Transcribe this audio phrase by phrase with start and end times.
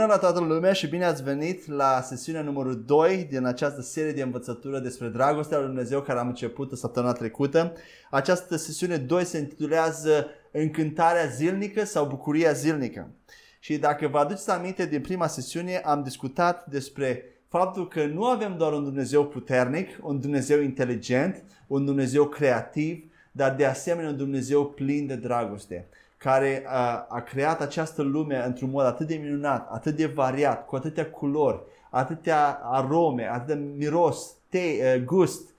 [0.00, 4.12] Bună la toată lumea și bine ați venit la sesiunea numărul 2 din această serie
[4.12, 7.72] de învățătură despre dragostea lui Dumnezeu care am început săptămâna trecută.
[8.10, 13.10] Această sesiune 2 se intitulează Încântarea zilnică sau Bucuria zilnică.
[13.58, 18.56] Și dacă vă aduceți aminte din prima sesiune am discutat despre faptul că nu avem
[18.56, 24.66] doar un Dumnezeu puternic, un Dumnezeu inteligent, un Dumnezeu creativ, dar de asemenea un Dumnezeu
[24.66, 25.88] plin de dragoste
[26.22, 30.76] care a, a creat această lume într-un mod atât de minunat, atât de variat, cu
[30.76, 35.50] atâtea culori, atâtea arome, atât de miros, te, gust,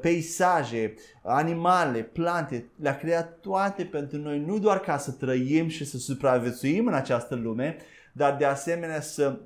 [0.00, 5.98] peisaje, animale, plante, le-a creat toate pentru noi, nu doar ca să trăim și să
[5.98, 7.76] supraviețuim în această lume,
[8.12, 9.38] dar de asemenea să,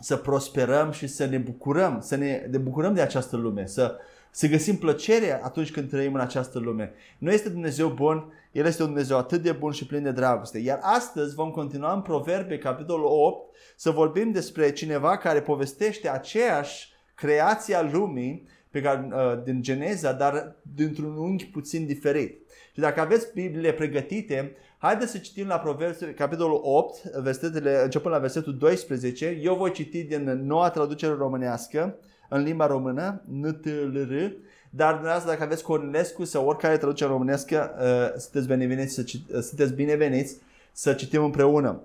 [0.00, 3.96] să prosperăm și să ne bucurăm, să ne, ne bucurăm de această lume, să,
[4.36, 6.92] să găsim plăcere atunci când trăim în această lume.
[7.18, 10.58] Nu este Dumnezeu bun, El este un Dumnezeu atât de bun și plin de dragoste.
[10.58, 16.92] Iar astăzi vom continua în Proverbe, capitolul 8, să vorbim despre cineva care povestește aceeași
[17.14, 22.40] creație a lumii pe care, uh, din Geneza, dar dintr-un unghi puțin diferit.
[22.72, 28.20] Și dacă aveți Bibliile pregătite, haideți să citim la Proverbe, capitolul 8, versetele, începând la
[28.20, 29.40] versetul 12.
[29.42, 31.98] Eu voi citi din noua traducere românească,
[32.34, 34.32] în limba română, NTLR,
[34.70, 39.72] dar dumneavoastră dacă aveți Cornelescu sau oricare traducere românescă, uh, sunteți bineveniți să, uh, sunteți
[39.72, 40.36] bineveniți
[40.72, 41.80] să citim împreună.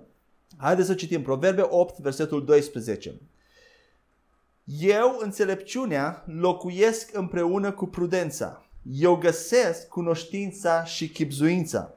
[0.56, 3.14] Haideți să citim Proverbe 8, versetul 12.
[4.64, 8.64] Eu, înțelepciunea, locuiesc împreună cu prudența.
[8.92, 11.94] Eu găsesc cunoștința și chipzuința.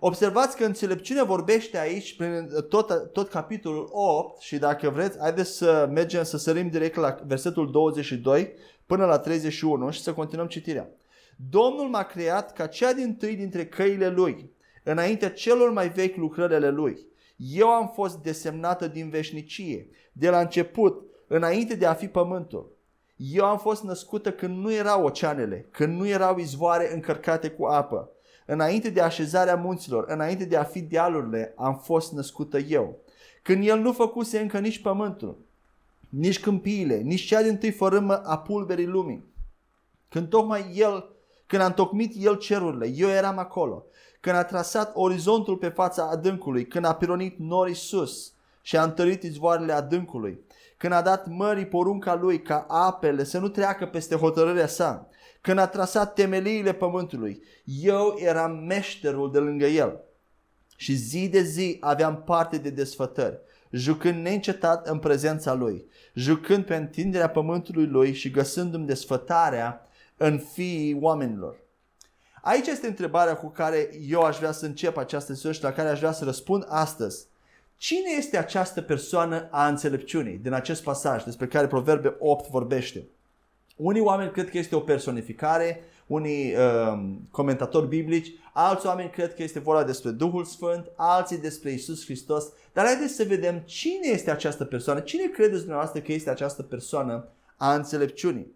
[0.00, 5.88] Observați că înțelepciunea vorbește aici prin tot, tot capitolul 8 și dacă vreți, haideți să
[5.92, 8.52] mergem să sărim direct la versetul 22
[8.86, 10.88] până la 31 și să continuăm citirea.
[11.50, 14.50] Domnul m-a creat ca cea din tâi dintre căile lui,
[14.84, 17.06] înaintea celor mai vechi lucrările lui.
[17.36, 22.76] Eu am fost desemnată din veșnicie, de la început, înainte de a fi pământul.
[23.16, 28.12] Eu am fost născută când nu erau oceanele, când nu erau izvoare încărcate cu apă
[28.50, 32.98] Înainte de așezarea munților, înainte de a fi dealurile, am fost născută eu.
[33.42, 35.38] Când el nu făcuse încă nici pământul,
[36.08, 39.24] nici câmpiile, nici cea din tâi fărâmă a pulberii lumii.
[40.08, 41.10] Când tocmai el,
[41.46, 43.84] când a întocmit el cerurile, eu eram acolo.
[44.20, 48.32] Când a trasat orizontul pe fața adâncului, când a pironit norii sus
[48.62, 50.40] și a întărit izvoarele adâncului,
[50.76, 55.08] când a dat mării porunca lui ca apele să nu treacă peste hotărârea sa,
[55.40, 60.00] când a trasat temeliile pământului, eu eram meșterul de lângă el.
[60.76, 63.38] Și zi de zi aveam parte de desfătări,
[63.70, 70.98] jucând neîncetat în prezența lui, jucând pe întinderea pământului lui și găsându-mi desfătarea în fiii
[71.00, 71.56] oamenilor.
[72.42, 75.88] Aici este întrebarea cu care eu aș vrea să încep această sesiune și la care
[75.88, 77.26] aș vrea să răspund astăzi.
[77.76, 83.08] Cine este această persoană a înțelepciunii din acest pasaj despre care Proverbe 8 vorbește?
[83.78, 89.42] Unii oameni cred că este o personificare, unii uh, comentatori biblici, alți oameni cred că
[89.42, 92.44] este vorba despre Duhul Sfânt, alții despre Isus Hristos.
[92.72, 97.28] Dar haideți să vedem cine este această persoană, cine credeți dumneavoastră că este această persoană
[97.56, 98.52] a înțelepciunii.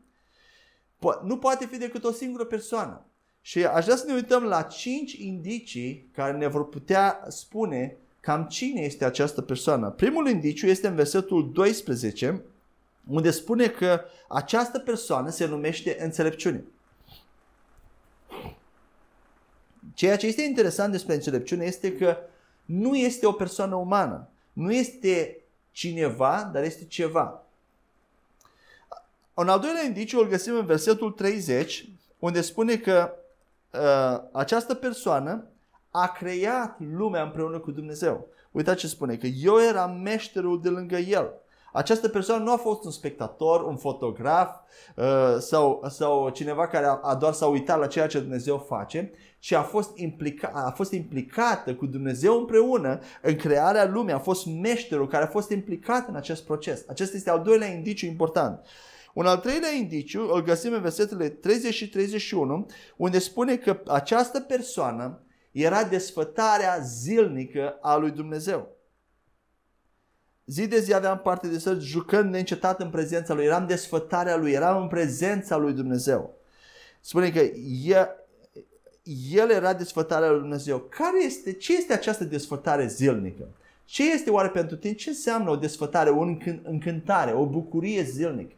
[0.99, 3.06] Po- nu poate fi decât o singură persoană.
[3.41, 8.44] Și aș vrea să ne uităm la cinci indicii care ne vor putea spune cam
[8.44, 9.91] cine este această persoană.
[9.91, 12.43] Primul indiciu este în versetul 12,
[13.08, 16.64] unde spune că această persoană se numește înțelepciune.
[19.94, 22.16] Ceea ce este interesant despre înțelepciune este că
[22.64, 24.28] nu este o persoană umană.
[24.52, 25.36] Nu este
[25.70, 27.42] cineva, dar este ceva.
[29.34, 31.88] Un al doilea indiciu îl găsim în versetul 30,
[32.19, 33.14] unde spune că
[33.70, 35.46] uh, această persoană
[35.90, 38.26] a creat lumea împreună cu Dumnezeu.
[38.50, 41.42] Uitați ce spune, că eu eram meșterul de lângă el.
[41.72, 44.56] Această persoană nu a fost un spectator, un fotograf
[44.96, 49.12] uh, sau, sau cineva care a, a doar s-a uitat la ceea ce Dumnezeu face,
[49.38, 54.46] ci a fost, implica, a fost implicată cu Dumnezeu împreună în crearea lumii, a fost
[54.46, 56.84] meșterul care a fost implicat în acest proces.
[56.88, 58.66] Acesta este al doilea indiciu important.
[59.14, 62.66] Un al treilea indiciu îl găsim în versetele 30 și 31,
[62.96, 65.20] unde spune că această persoană
[65.52, 68.69] era desfătarea zilnică a lui Dumnezeu.
[70.47, 74.53] Zi de zi aveam parte de să jucând neîncetat în prezența lui, eram desfătarea lui,
[74.53, 76.35] eram în prezența lui Dumnezeu.
[77.00, 77.41] Spune că
[77.85, 78.09] el,
[79.33, 80.79] el era desfătarea lui Dumnezeu.
[80.79, 83.49] Care este, ce este această desfătare zilnică?
[83.85, 84.94] Ce este oare pentru tine?
[84.94, 86.21] Ce înseamnă o desfătare, o
[86.62, 88.55] încântare, o bucurie zilnică?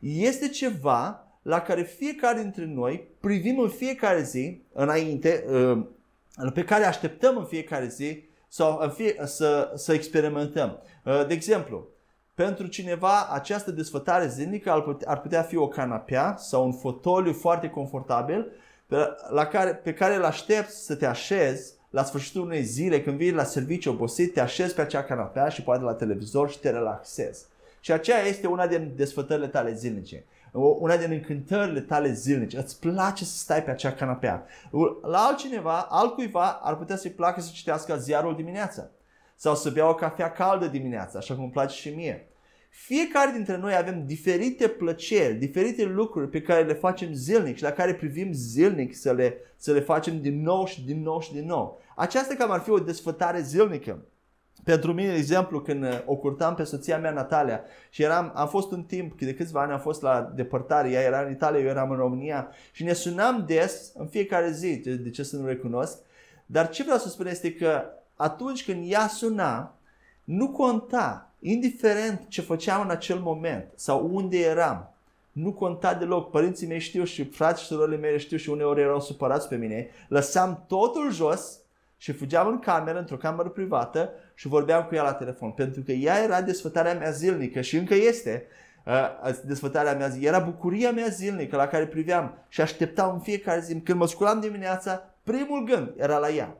[0.00, 6.84] Este ceva la care fiecare dintre noi privim în fiecare zi, înainte, ă, pe care
[6.84, 8.22] așteptăm în fiecare zi
[8.56, 10.78] sau în fie, să, să experimentăm.
[11.04, 11.88] Uh, de exemplu,
[12.34, 17.32] pentru cineva această desfătare zilnică ar putea, ar putea fi o canapea sau un fotoliu
[17.32, 18.52] foarte confortabil
[18.86, 18.96] pe,
[19.30, 23.32] la care, pe care îl aștepți să te așezi la sfârșitul unei zile, când vii
[23.32, 27.46] la serviciu obosit, te așezi pe acea canapea și poate la televizor și te relaxezi.
[27.80, 30.24] Și aceea este una din desfătările tale zilnice.
[30.52, 32.58] Una din încântările tale zilnice.
[32.58, 34.46] Îți place să stai pe acea canapea.
[35.02, 38.90] La altcineva, altcuiva, ar putea să-i placă să citească ziarul dimineața.
[39.36, 42.28] Sau să bea o cafea caldă dimineața, așa cum îmi place și mie.
[42.70, 47.70] Fiecare dintre noi avem diferite plăceri, diferite lucruri pe care le facem zilnic și la
[47.70, 51.46] care privim zilnic să le, să le facem din nou și din nou și din
[51.46, 51.80] nou.
[51.96, 54.04] Aceasta cam ar fi o desfătare zilnică.
[54.66, 57.60] Pentru mine, de exemplu, când uh, o curtam pe soția mea Natalia
[57.90, 61.20] și eram, am fost un timp, de câțiva ani am fost la depărtare, ea era
[61.20, 65.22] în Italia, eu eram în România și ne sunam des, în fiecare zi, de ce
[65.22, 65.98] să nu recunosc,
[66.46, 67.82] dar ce vreau să spun este că
[68.16, 69.74] atunci când ea suna,
[70.24, 74.94] nu conta, indiferent ce făceam în acel moment sau unde eram,
[75.32, 76.30] nu conta deloc.
[76.30, 79.88] Părinții mei știu și frații și surorile mele știu și uneori erau supărați pe mine.
[80.08, 81.58] Lăsam totul jos
[81.96, 85.50] și fugeam în cameră, într-o cameră privată și vorbeam cu ea la telefon.
[85.50, 88.46] Pentru că ea era desfătarea mea zilnică și încă este
[88.84, 90.24] uh, desfătarea mea zi.
[90.24, 93.80] Era bucuria mea zilnică la care priveam și așteptam în fiecare zi.
[93.80, 96.56] Când mă sculam dimineața, primul gând era la ea.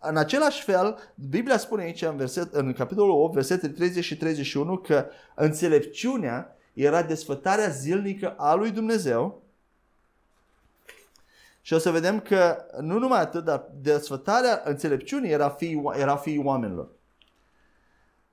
[0.00, 4.76] În același fel, Biblia spune aici în, verset, în capitolul 8, versetele 30 și 31
[4.76, 9.42] că înțelepciunea era desfătarea zilnică a lui Dumnezeu
[11.68, 16.42] și o să vedem că nu numai atât, dar desfătarea înțelepciunii era fiii, era fiii
[16.44, 16.88] oamenilor.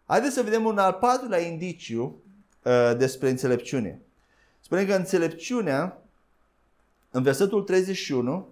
[0.06, 2.24] Haideți să vedem un al patrulea indiciu
[2.64, 4.02] uh, despre înțelepciune.
[4.60, 6.02] Spune că înțelepciunea,
[7.12, 8.48] în versetul 31,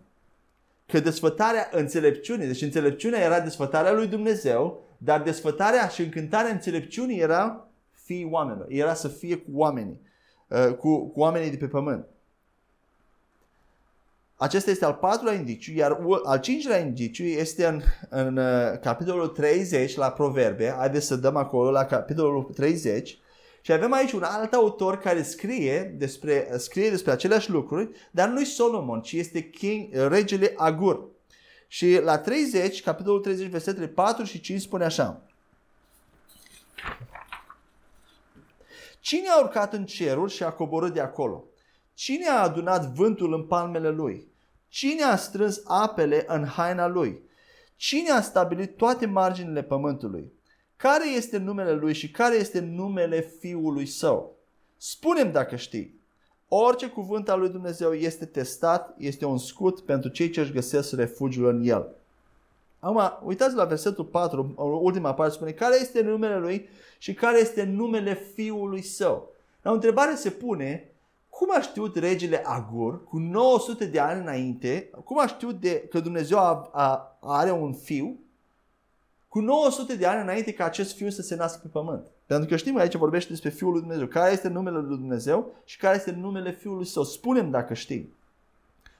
[0.85, 7.67] că desfătarea înțelepciunii, deci înțelepciunea era desfătarea lui Dumnezeu, dar desfătarea și încântarea înțelepciunii era
[7.91, 10.01] fiii oamenilor, era să fie cu oamenii,
[10.47, 12.05] uh, cu, cu oamenii de pe pământ.
[14.43, 19.95] Acesta este al patrulea indiciu, iar al cincilea indiciu este în, în uh, capitolul 30
[19.95, 20.73] la Proverbe.
[20.77, 23.17] Haideți să dăm acolo la capitolul 30.
[23.61, 28.45] Și avem aici un alt autor care scrie despre, scrie despre aceleași lucruri, dar nu-i
[28.45, 31.05] Solomon, ci este King, regele Agur.
[31.67, 35.21] Și la 30, capitolul 30, versetele 4 și 5 spune așa.
[38.99, 41.43] Cine a urcat în cerul și a coborât de acolo?
[41.93, 44.31] Cine a adunat vântul în palmele lui?
[44.73, 47.21] Cine a strâns apele în haina lui?
[47.75, 50.31] Cine a stabilit toate marginile pământului?
[50.77, 54.35] Care este numele lui și care este numele fiului său?
[54.77, 55.99] Spunem dacă știi.
[56.47, 60.95] Orice cuvânt al lui Dumnezeu este testat, este un scut pentru cei ce își găsesc
[60.95, 61.95] refugiul în el.
[62.79, 67.63] Acum, uitați la versetul 4, ultima parte spune, care este numele lui și care este
[67.63, 69.31] numele fiului său.
[69.61, 70.92] La o întrebare se pune,
[71.33, 75.99] cum a știut regele Agur, cu 900 de ani înainte, cum a știut de, că
[75.99, 78.19] Dumnezeu a, a, are un fiu,
[79.27, 82.07] cu 900 de ani înainte ca acest fiu să se nască pe pământ.
[82.25, 84.07] Pentru că știm aici vorbește despre Fiul lui Dumnezeu.
[84.07, 87.03] Care este numele lui Dumnezeu și care este numele Fiului Său.
[87.03, 88.13] Spunem dacă știi.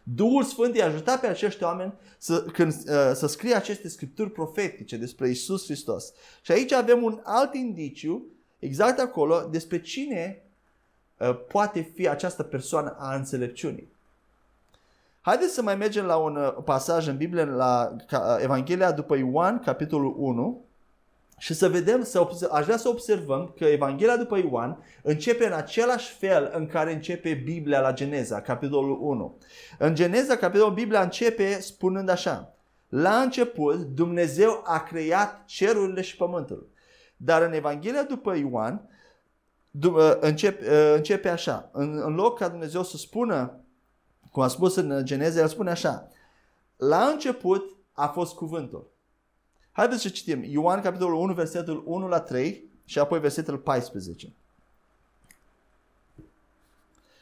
[0.04, 4.98] Duhul Sfânt i-a ajutat pe acești oameni să, când, uh, să scrie aceste scripturi profetice
[4.98, 6.14] despre Isus Hristos.
[6.42, 8.26] Și aici avem un alt indiciu,
[8.60, 10.43] exact acolo, despre cine Uh,
[11.48, 13.92] poate fi această persoană a înțelepciunii.
[15.22, 19.60] Haideți să mai mergem la un uh, pasaj în Biblie, la uh, Evanghelia după Ioan,
[19.60, 20.66] capitolul 1,
[21.38, 25.54] și să vedem, să observ, aș vrea să observăm că Evanghelia după Ioan începe în
[25.54, 29.38] același fel în care începe Biblia la Geneza, capitolul 1.
[29.78, 32.54] În Geneza, capitolul Biblia începe spunând așa,
[32.90, 36.70] la început Dumnezeu a creat cerurile și pământul.
[37.18, 38.93] Dar în Evanghelia după Ioan Uh,
[40.20, 41.70] începe, uh, începe așa.
[41.72, 43.60] În, în loc ca Dumnezeu să spună,
[44.32, 46.08] cum a spus în Geneza, el spune așa.
[46.78, 48.92] La început a fost cuvântul.
[49.72, 50.44] Haideți să citim.
[50.44, 54.34] Ioan capitolul 1, versetul 1 la 3 și apoi versetul 14.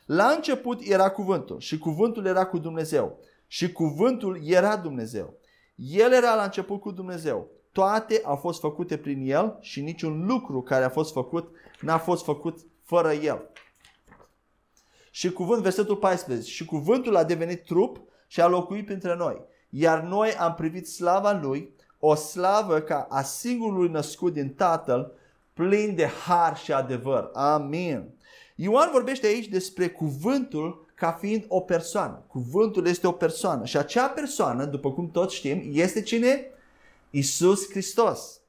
[0.05, 5.33] La început era cuvântul și cuvântul era cu Dumnezeu și cuvântul era Dumnezeu.
[5.75, 7.49] El era la început cu Dumnezeu.
[7.71, 12.23] Toate au fost făcute prin El și niciun lucru care a fost făcut n-a fost
[12.23, 13.49] făcut fără El.
[15.11, 19.41] Și cuvânt, versetul 14, și cuvântul a devenit trup și a locuit printre noi.
[19.69, 25.11] Iar noi am privit slava Lui, o slavă ca a singurului născut din Tatăl,
[25.53, 27.29] plin de har și adevăr.
[27.33, 28.09] Amin.
[28.55, 32.23] Ioan vorbește aici despre cuvântul ca fiind o persoană.
[32.27, 36.45] Cuvântul este o persoană și acea persoană, după cum toți știm, este cine?
[37.11, 38.41] Isus Hristos.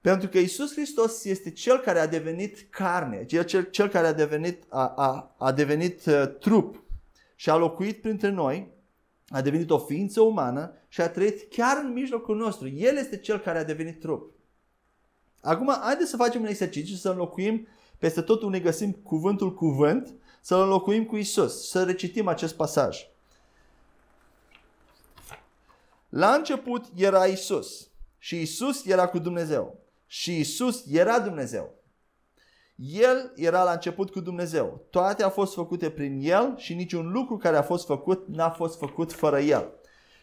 [0.00, 4.12] Pentru că Isus Hristos este cel care a devenit carne, cel, cel, cel care a
[4.12, 6.84] devenit, a, a, a devenit uh, trup
[7.36, 8.72] și a locuit printre noi,
[9.28, 12.68] a devenit o ființă umană și a trăit chiar în mijlocul nostru.
[12.68, 14.32] El este cel care a devenit trup.
[15.40, 17.66] Acum, haideți să facem un exercițiu, să înlocuim
[17.98, 22.98] peste tot unde găsim cuvântul cuvânt, să-l înlocuim cu Isus, să recitim acest pasaj.
[26.10, 27.88] La început era Isus
[28.18, 31.74] și Isus era cu Dumnezeu și Isus era Dumnezeu.
[32.76, 34.86] El era la început cu Dumnezeu.
[34.90, 38.78] Toate au fost făcute prin El și niciun lucru care a fost făcut n-a fost
[38.78, 39.68] făcut fără El.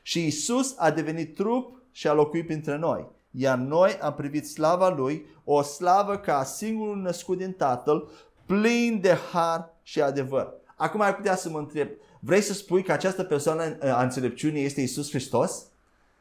[0.02, 3.08] Și Isus a devenit trup și a locuit printre noi.
[3.32, 8.10] Iar noi am privit slava Lui, o slavă ca singurul născut din Tatăl,
[8.46, 10.54] plin de har și adevăr.
[10.76, 11.90] Acum ai putea să mă întreb,
[12.20, 15.66] vrei să spui că această persoană a înțelepciunii este Isus Hristos?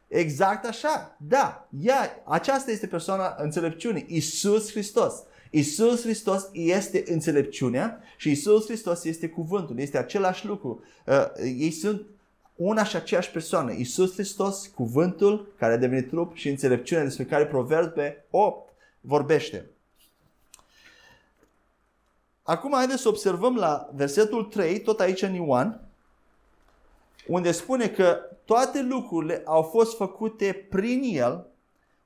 [0.08, 1.16] Exact așa.
[1.18, 5.22] Da, ea, aceasta este persoana înțelepciunii, Isus Hristos.
[5.50, 10.82] Isus Hristos este înțelepciunea și Isus Hristos este cuvântul, este același lucru.
[11.06, 12.02] Uh, ei sunt
[12.56, 13.72] una și aceeași persoană.
[13.72, 19.70] Isus Hristos, cuvântul care a devenit trup și înțelepciunea despre care Proverbe 8 vorbește.
[22.42, 25.80] Acum haideți să observăm la versetul 3, tot aici în Ioan,
[27.26, 31.46] unde spune că toate lucrurile au fost făcute prin El,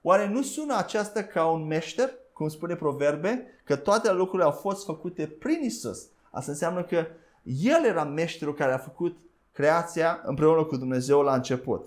[0.03, 4.85] oare nu sună aceasta ca un meșter, cum spune Proverbe, că toate lucrurile au fost
[4.85, 6.07] făcute prin Isus?
[6.31, 7.07] Asta înseamnă că
[7.43, 9.19] El era meșterul care a făcut
[9.53, 11.85] creația împreună cu Dumnezeu la început.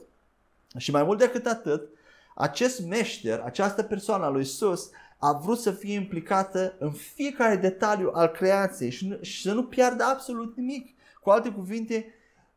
[0.77, 1.88] Și mai mult decât atât,
[2.36, 8.12] acest meșter, această persoană a lui Isus, a vrut să fie implicată în fiecare detaliu
[8.13, 10.95] al creației și, nu, și să nu piardă absolut nimic.
[11.22, 12.05] Cu alte cuvinte,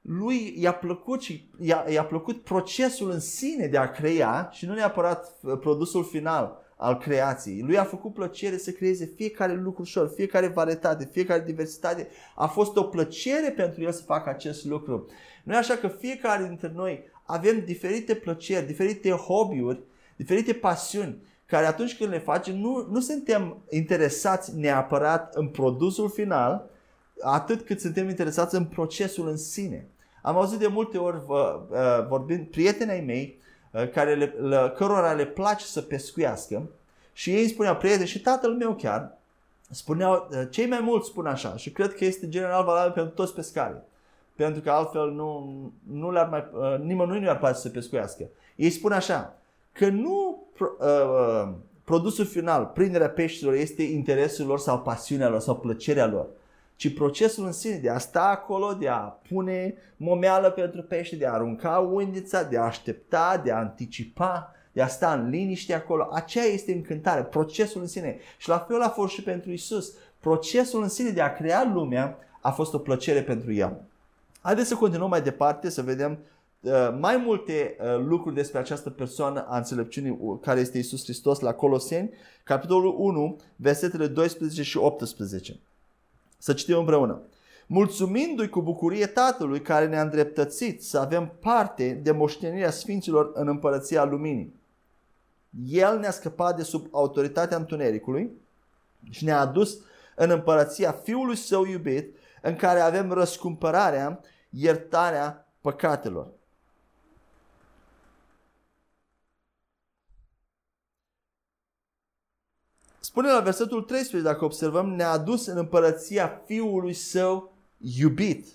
[0.06, 4.74] lui i-a plăcut și i-a, i-a plăcut procesul în sine de a crea și nu
[4.74, 7.60] neapărat uh, produsul final al creației.
[7.60, 12.08] Lui a făcut plăcere să creeze fiecare lucru ușor, fiecare varietate, fiecare diversitate.
[12.34, 15.06] A fost o plăcere pentru el să facă acest lucru.
[15.44, 19.82] Nu e așa că fiecare dintre noi avem diferite plăceri, diferite hobby-uri,
[20.16, 26.70] diferite pasiuni care atunci când le facem nu, nu suntem interesați neapărat în produsul final,
[27.20, 29.88] atât cât suntem interesați în procesul în sine.
[30.26, 33.38] Am auzit de multe ori uh, vorbind prietenii mei
[33.70, 36.70] uh, care le, le, cărora le place să pescuiască
[37.12, 39.18] și ei îmi spuneau, prieteni și tatăl meu chiar,
[39.70, 43.34] spuneau, uh, cei mai mulți spun așa și cred că este general valabil pentru toți
[43.34, 43.82] pescarii.
[44.36, 45.50] Pentru că altfel nu,
[45.92, 46.44] nu le-ar mai,
[46.82, 48.28] nimănui nu ar place să pescuiască.
[48.56, 49.38] Ei spun așa,
[49.72, 51.52] că nu uh,
[51.84, 56.26] produsul final, prinderea peștilor, este interesul lor sau pasiunea lor sau plăcerea lor
[56.76, 61.26] ci procesul în sine de a sta acolo, de a pune momeală pentru pește, de
[61.26, 66.08] a arunca undița, de a aștepta, de a anticipa, de a sta în liniște acolo.
[66.12, 68.18] Aceea este încântare, procesul în sine.
[68.38, 69.92] Și la fel a fost și pentru Isus.
[70.20, 73.80] Procesul în sine de a crea lumea a fost o plăcere pentru El.
[74.40, 76.18] Haideți să continuăm mai departe, să vedem
[76.60, 81.52] uh, mai multe uh, lucruri despre această persoană a înțelepciunii care este Isus Hristos la
[81.52, 82.10] Coloseni,
[82.44, 85.56] capitolul 1, versetele 12 și 18.
[86.46, 87.20] Să citim împreună.
[87.66, 94.04] Mulțumindu-i cu bucurie Tatălui care ne-a îndreptățit să avem parte de moștenirea Sfinților în împărăția
[94.04, 94.54] luminii.
[95.68, 98.30] El ne-a scăpat de sub autoritatea întunericului
[99.10, 99.78] și ne-a adus
[100.14, 106.26] în împărăția Fiului Său iubit, în care avem răscumpărarea, iertarea păcatelor.
[113.16, 117.52] Spune la versetul 13, dacă observăm, ne-a adus în împărăția Fiului Său
[117.98, 118.46] iubit,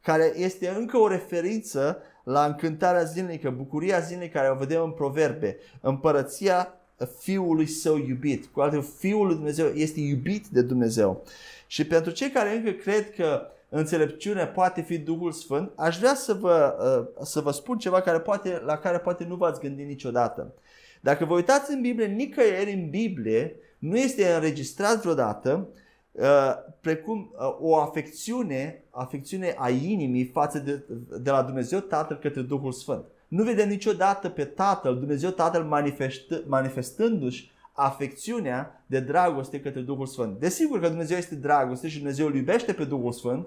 [0.00, 5.56] care este încă o referință la încântarea zilnică, bucuria zilnică care o vedem în proverbe,
[5.80, 6.74] împărăția
[7.18, 8.46] Fiului Său iubit.
[8.46, 11.24] Cu alte Fiul lui Dumnezeu este iubit de Dumnezeu.
[11.66, 16.34] Și pentru cei care încă cred că înțelepciunea poate fi Duhul Sfânt, aș vrea să
[16.34, 16.76] vă,
[17.18, 20.52] uh, să vă spun ceva care poate, la care poate nu v-ați gândit niciodată.
[21.00, 25.68] Dacă vă uitați în Biblie, nicăieri în Biblie nu este înregistrat vreodată
[26.12, 30.84] uh, precum uh, o afecțiune, afecțiune a inimii față de,
[31.18, 33.04] de la Dumnezeu Tatăl către Duhul Sfânt.
[33.28, 40.38] Nu vedem niciodată pe Tatăl, Dumnezeu Tatăl manifest, manifestându-și afecțiunea de dragoste către Duhul Sfânt.
[40.38, 43.46] Desigur că Dumnezeu este dragoste și Dumnezeu îl iubește pe Duhul Sfânt,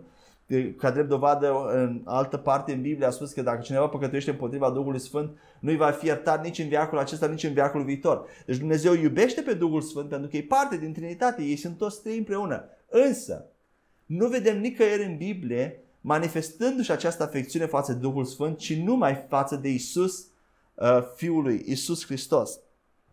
[0.77, 4.69] ca drept dovadă în altă parte în Biblie a spus că dacă cineva păcătuiește împotriva
[4.69, 8.25] Duhului Sfânt, nu-i va fi iertat nici în viacul acesta, nici în viacul viitor.
[8.45, 12.01] Deci Dumnezeu iubește pe Duhul Sfânt pentru că e parte din Trinitate, ei sunt toți
[12.01, 12.63] trei împreună.
[12.89, 13.45] Însă,
[14.05, 19.55] nu vedem nicăieri în Biblie manifestându-și această afecțiune față de Duhul Sfânt, ci numai față
[19.55, 20.27] de Isus
[20.73, 22.59] uh, Fiului Isus Hristos.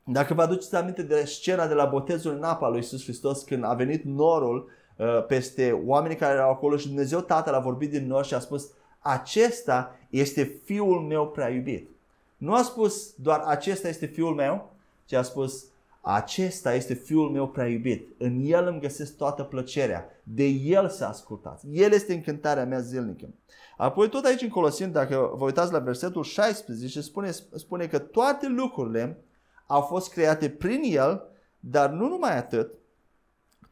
[0.05, 3.65] Dacă vă aduceți aminte de scena de la botezul în apa lui Isus Hristos când
[3.65, 4.81] a venit norul uh,
[5.27, 8.71] peste oamenii care erau acolo și Dumnezeu Tatăl a vorbit din nor și a spus
[8.99, 11.91] acesta este fiul meu prea iubit.
[12.37, 14.73] Nu a spus doar acesta este fiul meu,
[15.05, 15.65] ci a spus
[16.01, 18.09] acesta este fiul meu prea iubit.
[18.19, 20.07] În el îmi găsesc toată plăcerea.
[20.23, 21.67] De el să ascultați.
[21.71, 23.29] El este încântarea mea zilnică.
[23.77, 28.49] Apoi tot aici în Colosin, dacă vă uitați la versetul 16, spune, spune că toate
[28.49, 29.19] lucrurile
[29.67, 31.23] au fost create prin el,
[31.61, 32.73] dar nu numai atât.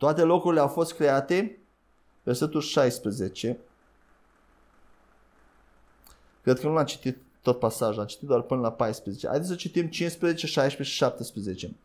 [0.00, 1.60] Toate locurile au fost create,
[2.22, 3.58] versetul 16,
[6.42, 9.28] Cred că nu l-am citit tot pasajul, am citit doar până la 14.
[9.28, 11.76] Haideți să citim 15, 16 și 17.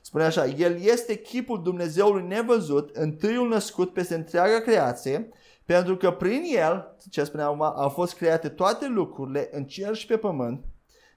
[0.00, 5.28] Spune așa, El este chipul Dumnezeului nevăzut, întâiul născut peste întreaga creație,
[5.64, 10.06] pentru că prin El, ce spune acum, au fost create toate lucrurile în cer și
[10.06, 10.64] pe pământ,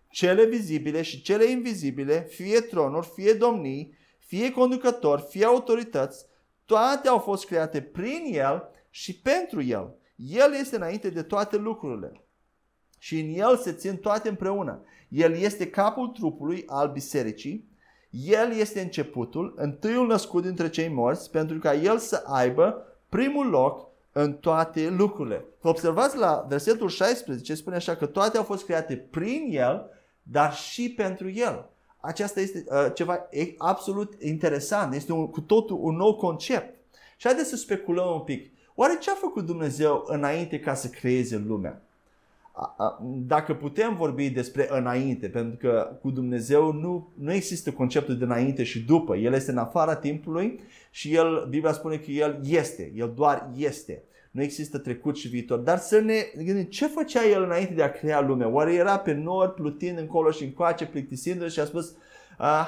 [0.10, 6.30] cele vizibile și cele invizibile, fie tronuri, fie domnii, fie conducători, fie autorități,
[6.66, 9.96] toate au fost create prin El și pentru El.
[10.16, 12.12] El este înainte de toate lucrurile
[12.98, 14.84] și în el se țin toate împreună.
[15.10, 17.70] El este capul trupului al bisericii,
[18.10, 23.90] el este începutul, întâiul născut dintre cei morți, pentru ca el să aibă primul loc
[24.12, 25.46] în toate lucrurile.
[25.62, 29.90] Observați la versetul 16, spune așa că toate au fost create prin el,
[30.24, 31.70] dar și pentru el.
[32.02, 36.76] Aceasta este uh, ceva absolut interesant, este un, cu totul un nou concept.
[37.18, 38.52] Și haideți să speculăm un pic.
[38.76, 41.82] Oare ce a făcut Dumnezeu înainte ca să creeze lumea?
[43.04, 48.64] dacă putem vorbi despre înainte, pentru că cu Dumnezeu nu, nu există conceptul de înainte
[48.64, 49.16] și după.
[49.16, 50.60] El este în afara timpului
[50.92, 54.04] și el, Biblia spune că El este, El doar este.
[54.32, 55.60] Nu există trecut și viitor.
[55.60, 58.48] Dar să ne gândim, ce făcea El înainte de a crea lumea?
[58.48, 61.94] Oare era pe nord, plutind încolo și încoace, plictisindu-se și a spus,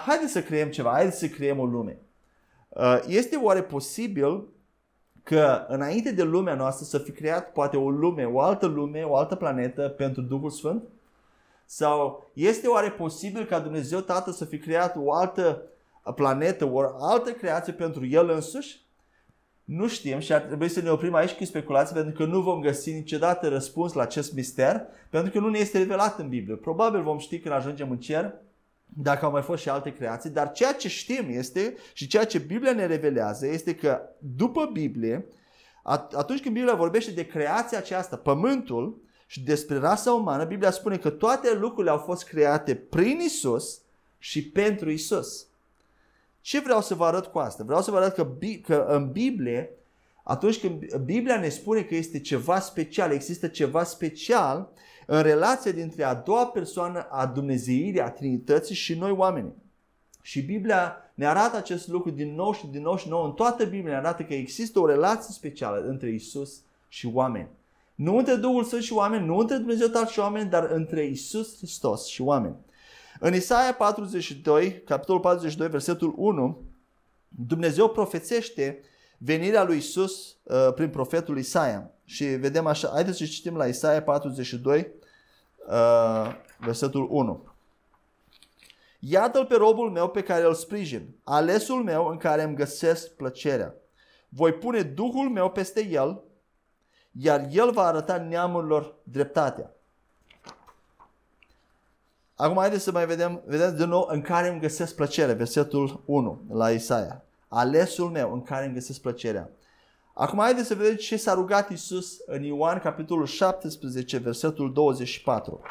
[0.06, 1.98] haide să creăm ceva, haide să creăm o lume.
[3.08, 4.48] Este oare posibil
[5.24, 9.16] că înainte de lumea noastră să fi creat poate o lume, o altă lume, o
[9.16, 10.84] altă planetă pentru Duhul Sfânt?
[11.66, 15.62] Sau este oare posibil ca Dumnezeu Tatăl să fi creat o altă
[16.16, 18.82] planetă, o altă creație pentru El însuși?
[19.64, 22.62] Nu știm și ar trebui să ne oprim aici cu speculații pentru că nu vom
[22.62, 26.56] găsi niciodată răspuns la acest mister pentru că nu ne este revelat în Biblie.
[26.56, 28.34] Probabil vom ști când ajungem în cer
[28.86, 32.38] dacă au mai fost și alte creații, dar ceea ce știm este și ceea ce
[32.38, 35.26] Biblia ne revelează este că după Biblie,
[36.12, 41.10] atunci când Biblia vorbește de creația aceasta, pământul și despre rasa umană, Biblia spune că
[41.10, 43.82] toate lucrurile au fost create prin Isus
[44.18, 45.48] și pentru Isus.
[46.44, 47.64] Ce vreau să vă arăt cu asta?
[47.64, 48.28] Vreau să vă arăt că,
[48.62, 49.70] că în Biblie,
[50.24, 54.70] atunci când Biblia ne spune că este ceva special, există ceva special,
[55.08, 59.54] în relația dintre a doua persoană a Dumnezeirii, a Trinității și noi oamenii.
[60.22, 63.24] Și Biblia ne arată acest lucru din nou și din nou și nou.
[63.24, 67.50] În toată Biblia ne arată că există o relație specială între Isus și oameni.
[67.96, 71.58] Nu între Duhul Sfânt și oameni, nu între Dumnezeu Tatăl și oameni, dar între Isus
[71.58, 72.56] Hristos și oameni.
[73.26, 76.62] În Isaia 42, capitolul 42, versetul 1,
[77.28, 78.82] Dumnezeu profețește
[79.18, 81.92] venirea lui Isus uh, prin profetul Isaia.
[82.06, 84.92] Și vedem așa, haideți să citim la Isaia 42,
[85.68, 87.48] uh, versetul 1.
[89.00, 93.74] Iată-l pe robul meu pe care îl sprijin, alesul meu în care îmi găsesc plăcerea.
[94.30, 96.22] Voi pune Duhul meu peste el,
[97.12, 99.76] iar el va arăta neamurilor dreptatea.
[102.44, 106.46] Acum haideți să mai vedem, vedeți din nou în care îmi găsesc plăcere, versetul 1
[106.50, 107.26] la Isaia.
[107.48, 109.50] Alesul meu în care îmi găsesc plăcerea.
[110.14, 115.62] Acum haideți să vedem ce s-a rugat Isus în Ioan capitolul 17, versetul 24.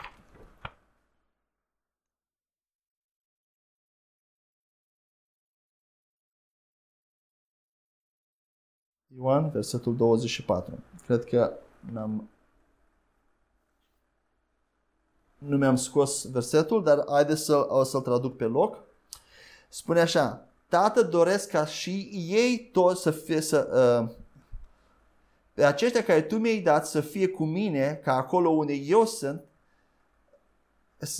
[9.17, 10.79] Ioan, versetul 24.
[11.07, 11.53] Cred că
[11.93, 12.32] n-am
[15.47, 18.79] nu mi-am scos versetul, dar haideți să, o să-l traduc pe loc.
[19.69, 23.69] Spune așa, Tată doresc ca și ei toți să fie, să,
[24.03, 24.15] uh,
[25.55, 29.45] pe aceștia care tu mi-ai dat să fie cu mine, ca acolo unde eu sunt,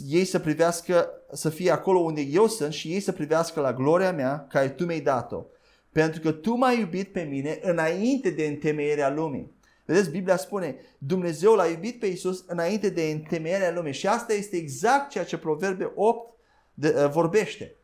[0.09, 4.13] ei să privească, să fie acolo unde eu sunt și ei să privească la gloria
[4.13, 5.45] mea care tu mi-ai dat-o.
[5.91, 9.53] Pentru că tu m-ai iubit pe mine înainte de întemeierea lumii.
[9.85, 13.93] Vedeți, Biblia spune, Dumnezeu l-a iubit pe Isus înainte de întemeierea lumii.
[13.93, 16.35] Și asta este exact ceea ce Proverbe 8
[16.75, 17.77] de, uh, vorbește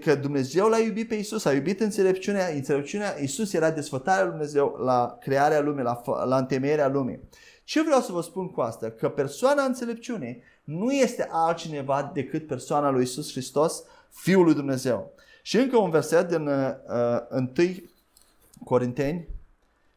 [0.00, 4.76] că Dumnezeu l-a iubit pe Isus, a iubit înțelepciunea, înțelepciunea, Isus era desfătarea lui Dumnezeu
[4.84, 7.20] la crearea lumii, la, la întemeierea lumii.
[7.64, 8.90] Ce vreau să vă spun cu asta?
[8.90, 15.12] Că persoana înțelepciunii nu este altcineva decât persoana lui Isus Hristos, Fiul lui Dumnezeu.
[15.42, 17.72] Și încă un verset din uh, 1
[18.64, 19.28] Corinteni,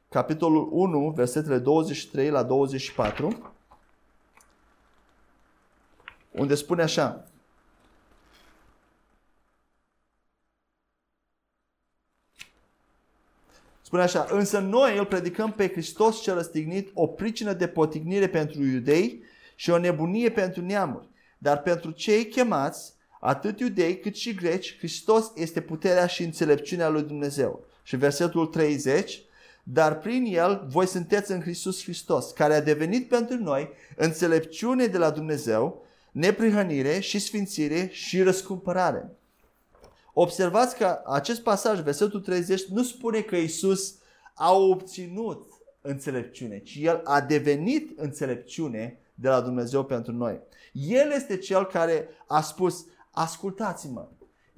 [0.10, 3.54] capitolul 1, versetele 23 la 24,
[6.32, 7.28] unde spune așa,
[13.88, 18.64] Spune așa, însă noi îl predicăm pe Hristos cel răstignit o pricină de potignire pentru
[18.64, 19.24] iudei
[19.56, 21.10] și o nebunie pentru neamuri.
[21.38, 27.04] Dar pentru cei chemați, atât iudei cât și greci, Hristos este puterea și înțelepciunea lui
[27.04, 27.66] Dumnezeu.
[27.84, 29.24] Și versetul 30,
[29.70, 34.98] dar prin el voi sunteți în Hristos Hristos, care a devenit pentru noi înțelepciune de
[34.98, 39.10] la Dumnezeu, neprihănire și sfințire și răscumpărare.
[40.14, 43.96] Observați că acest pasaj, versetul 30, nu spune că Isus
[44.34, 45.48] a obținut
[45.82, 50.40] înțelepciune, ci El a devenit înțelepciune de la Dumnezeu pentru noi.
[50.74, 54.08] El este Cel care a spus, ascultați-mă,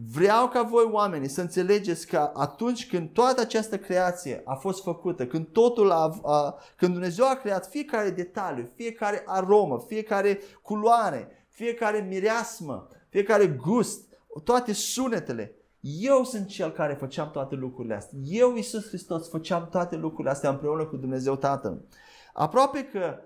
[0.05, 5.27] vreau ca voi oamenii să înțelegeți că atunci când toată această creație a fost făcută,
[5.27, 11.99] când totul a, a când Dumnezeu a creat fiecare detaliu, fiecare aromă, fiecare culoare, fiecare
[11.99, 14.07] mireasmă, fiecare gust,
[14.43, 15.55] toate sunetele.
[15.79, 18.19] Eu sunt cel care făceam toate lucrurile astea.
[18.23, 21.85] Eu, Iisus Hristos, făceam toate lucrurile astea împreună cu Dumnezeu Tatăl.
[22.33, 23.19] Aproape că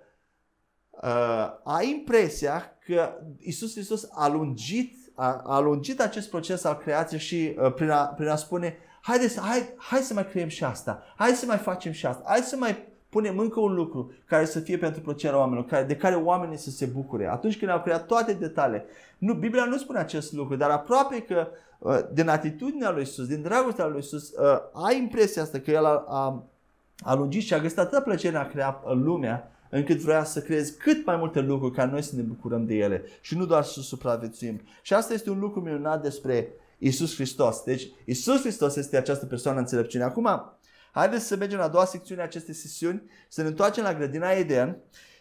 [0.89, 7.19] uh, ai impresia că Iisus Hristos a lungit, a, a lungit acest proces al creației
[7.19, 11.04] și uh, prin, a, prin a spune Haideți, hai, hai să mai creăm și asta,
[11.15, 14.60] hai să mai facem și asta, hai să mai punem încă un lucru care să
[14.60, 17.28] fie pentru plăcerea oamenilor, care, de care oamenii să se bucure.
[17.28, 18.86] Atunci când au creat toate detaliile.
[19.17, 21.47] Nu, Biblia nu spune acest lucru, dar aproape că
[21.80, 25.86] uh, din atitudinea lui Isus, din dragostea lui Isus, uh, ai impresia asta că el
[25.86, 26.43] a, a,
[27.04, 30.77] a lungit și a găsit atâta plăcere a crea uh, lumea, încât vrea să creezi
[30.77, 33.81] cât mai multe lucruri ca noi să ne bucurăm de ele și nu doar să
[33.81, 34.62] supraviețuim.
[34.81, 37.63] Și asta este un lucru minunat despre Isus Hristos.
[37.63, 40.03] Deci Isus Hristos este această persoană înțelepciune.
[40.03, 40.53] Acum,
[40.91, 44.31] Haideți să mergem la a doua secțiune a acestei sesiuni, să ne întoarcem la grădina
[44.31, 44.77] Eden,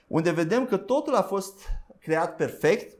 [0.06, 1.60] unde vedem că totul a fost
[2.00, 2.96] creat perfect.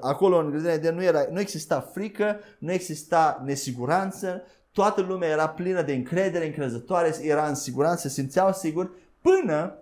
[0.00, 4.42] Acolo în grădina Eden nu, era, nu exista frică, nu exista nesiguranță,
[4.72, 8.90] toată lumea era plină de încredere, încrezătoare, era în siguranță, se simțeau sigur,
[9.20, 9.78] până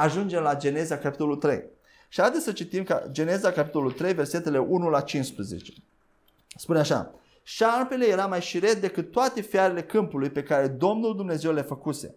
[0.00, 1.64] ajungem la Geneza capitolul 3.
[2.08, 5.72] Și haideți să citim Geneza capitolul 3, versetele 1 la 15.
[6.56, 11.62] Spune așa, Șarpele era mai șiret decât toate fiarele câmpului pe care Domnul Dumnezeu le
[11.62, 12.14] făcuse.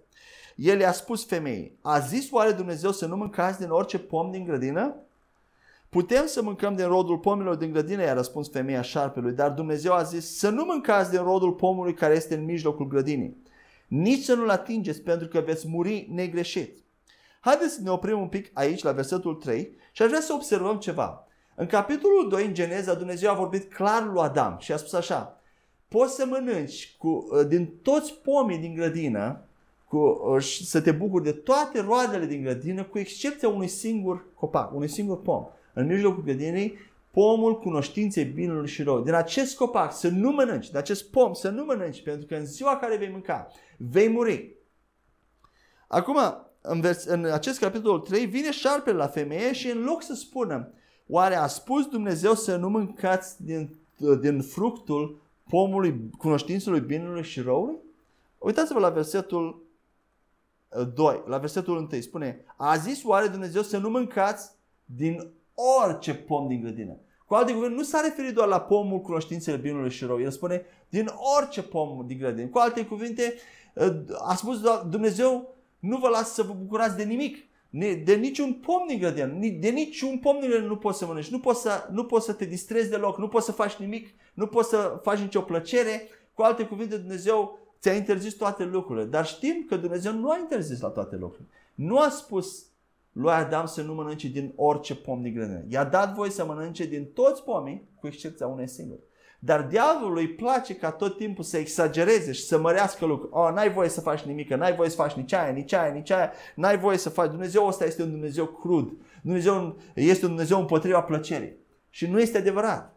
[0.55, 4.43] El i-a spus femeii, a zis oare Dumnezeu să nu mâncați din orice pom din
[4.43, 4.95] grădină?
[5.89, 10.03] Putem să mâncăm din rodul pomilor din grădină, i-a răspuns femeia șarpelui, dar Dumnezeu a
[10.03, 13.37] zis să nu mâncați din rodul pomului care este în mijlocul grădinii.
[13.87, 16.82] Nici să nu-l atingeți pentru că veți muri negreșit.
[17.43, 20.77] Haideți să ne oprim un pic aici la versetul 3 și aș vrea să observăm
[20.77, 21.27] ceva.
[21.55, 25.41] În capitolul 2, în Geneza, Dumnezeu a vorbit clar lui Adam și a spus așa,
[25.87, 29.45] poți să mănânci cu, uh, din toți pomii din grădină,
[29.87, 34.73] cu, uh, să te bucuri de toate roadele din grădină, cu excepția unui singur copac,
[34.73, 35.45] unui singur pom.
[35.73, 36.77] În mijlocul grădinei,
[37.11, 39.01] pomul cunoștinței binelui și rău.
[39.01, 42.45] Din acest copac să nu mănânci, din acest pom să nu mănânci, pentru că în
[42.45, 44.55] ziua care vei mânca, vei muri.
[45.87, 46.17] Acum,
[46.65, 50.73] în, vers, în acest capitol 3, vine șarpele la femeie și în loc să spună,
[51.07, 53.75] Oare a spus Dumnezeu să nu mâncați din,
[54.19, 57.77] din fructul pomului cunoștințului binelui și răului?
[58.37, 59.63] Uitați-vă la versetul
[60.93, 64.51] 2, uh, la versetul 1 spune A zis oare Dumnezeu să nu mâncați
[64.85, 65.31] din
[65.83, 66.97] orice pom din grădină?
[67.25, 70.23] Cu alte cuvinte, nu s-a referit doar la pomul cunoștinței binelui și răului.
[70.23, 72.47] El spune din orice pom din grădină.
[72.47, 73.33] Cu alte cuvinte,
[73.75, 73.95] uh,
[74.27, 77.37] a spus Dumnezeu nu vă lasă să vă bucurați de nimic
[78.03, 79.27] de niciun pom din grădină,
[79.59, 82.33] de niciun pom din grădină nu poți să mănânci, nu poți să, nu poți să
[82.33, 86.07] te distrezi deloc, nu poți să faci nimic, nu poți să faci nicio plăcere.
[86.33, 89.05] Cu alte cuvinte, Dumnezeu ți-a interzis toate lucrurile.
[89.05, 91.49] Dar știm că Dumnezeu nu a interzis la toate lucrurile.
[91.75, 92.65] Nu a spus
[93.11, 95.63] lui Adam să nu mănânce din orice pom din grădină.
[95.69, 98.99] I-a dat voi să mănânce din toți pomii, cu excepția unei singure.
[99.45, 103.31] Dar diavolului îi place ca tot timpul să exagereze și să mărească lucruri.
[103.33, 106.09] Oh, n-ai voie să faci nimic, n-ai voie să faci nici aia, nici aia, nici
[106.09, 107.29] aia, n-ai voie să faci.
[107.29, 108.93] Dumnezeu ăsta este un Dumnezeu crud.
[109.21, 111.55] Dumnezeu este un Dumnezeu împotriva plăcerii.
[111.89, 112.95] Și nu este adevărat.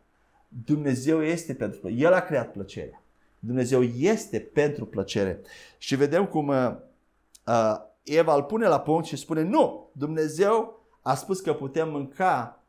[0.48, 2.02] Dumnezeu este pentru plăcere.
[2.02, 3.02] El a creat plăcerea.
[3.38, 5.40] Dumnezeu este pentru plăcere.
[5.78, 6.74] Și vedem cum uh,
[7.46, 12.62] uh, Eva îl pune la punct și spune nu, Dumnezeu a spus că putem mânca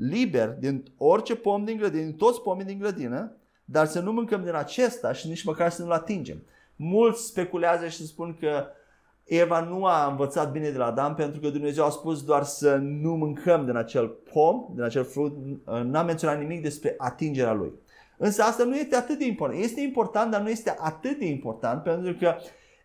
[0.00, 3.32] liber din orice pom din grădină, din toți pomii din grădină,
[3.64, 6.42] dar să nu mâncăm din acesta și nici măcar să nu-l atingem.
[6.76, 8.66] Mulți speculează și spun că
[9.24, 12.76] Eva nu a învățat bine de la Adam pentru că Dumnezeu a spus doar să
[12.76, 15.36] nu mâncăm din acel pom, din acel fruct,
[15.84, 17.72] n-a menționat nimic despre atingerea lui.
[18.16, 19.62] Însă asta nu este atât de important.
[19.62, 22.34] Este important, dar nu este atât de important pentru că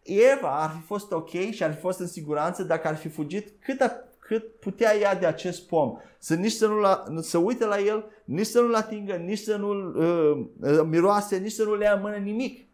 [0.04, 3.54] Eva ar fi fost ok și ar fi fost în siguranță dacă ar fi fugit
[3.60, 3.92] cât, a,
[4.28, 5.98] cât putea ea de acest pom.
[6.20, 9.56] Să nici să nu la, să uite la el, nici să nu-l atingă, nici să
[9.56, 12.66] nu-l uh, miroase, nici să nu le ia în mână nimic.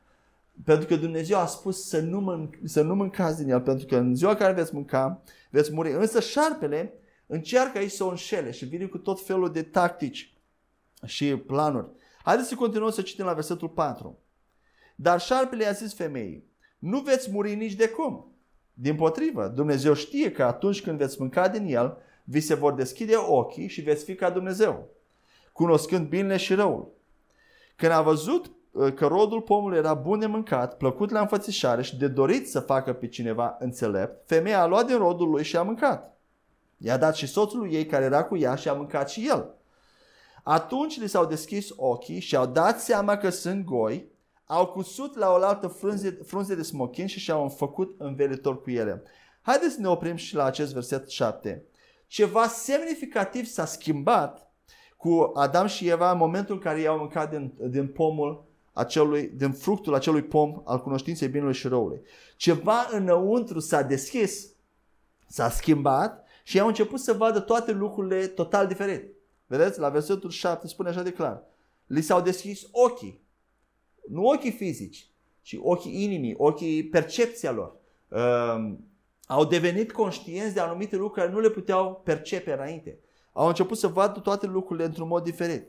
[0.66, 3.96] Pentru că Dumnezeu a spus să nu, mânc, să nu mâncați din el, pentru că
[3.96, 5.92] în ziua care veți mânca, veți muri.
[5.92, 6.94] Însă șarpele
[7.28, 10.34] încearcă aici să o înșele și vine cu tot felul de tactici
[11.06, 11.88] și planuri.
[12.24, 14.20] Haideți să continuăm să citim la versetul 4.
[14.96, 16.44] Dar șarpele i-a zis femeii,
[16.80, 18.31] nu veți muri nici de cum.
[18.82, 23.16] Din potrivă, Dumnezeu știe că atunci când veți mânca din el, vi se vor deschide
[23.16, 24.90] ochii și veți fi ca Dumnezeu,
[25.52, 26.92] cunoscând binele și răul.
[27.76, 31.98] Când a văzut uh, că rodul pomului era bun de mâncat, plăcut la înfățișare și
[31.98, 35.64] de dorit să facă pe cineva înțelept, femeia a luat din rodul lui și a
[35.64, 36.18] mâncat.
[36.78, 39.54] I-a dat și soțul ei care era cu ea și a mâncat și el.
[40.44, 44.12] Atunci li s-au deschis ochii și au dat seama că sunt goi
[44.52, 49.04] au cusut la oaltă frunze, frunze de smochin și și-au făcut învelitor cu ele.
[49.42, 51.66] Haideți să ne oprim și la acest verset 7.
[52.08, 54.52] Ceva semnificativ s-a schimbat
[54.98, 59.52] cu Adam și Eva în momentul în care i-au mâncat din, din pomul acelui, din
[59.52, 62.02] fructul acelui pom al cunoștinței binului și răului.
[62.36, 64.48] Ceva înăuntru s-a deschis,
[65.28, 69.14] s-a schimbat și au început să vadă toate lucrurile total diferit.
[69.48, 69.80] Vedeți?
[69.80, 71.44] La versetul 7 spune așa de clar.
[71.86, 73.21] Li s-au deschis ochii
[74.12, 75.08] nu ochii fizici,
[75.42, 77.76] ci ochii inimii, ochii percepția lor.
[78.08, 78.74] Uh,
[79.28, 82.98] au devenit conștienți de anumite lucruri care nu le puteau percepe înainte.
[83.34, 85.64] Au început să vadă toate lucrurile într-un mod diferit.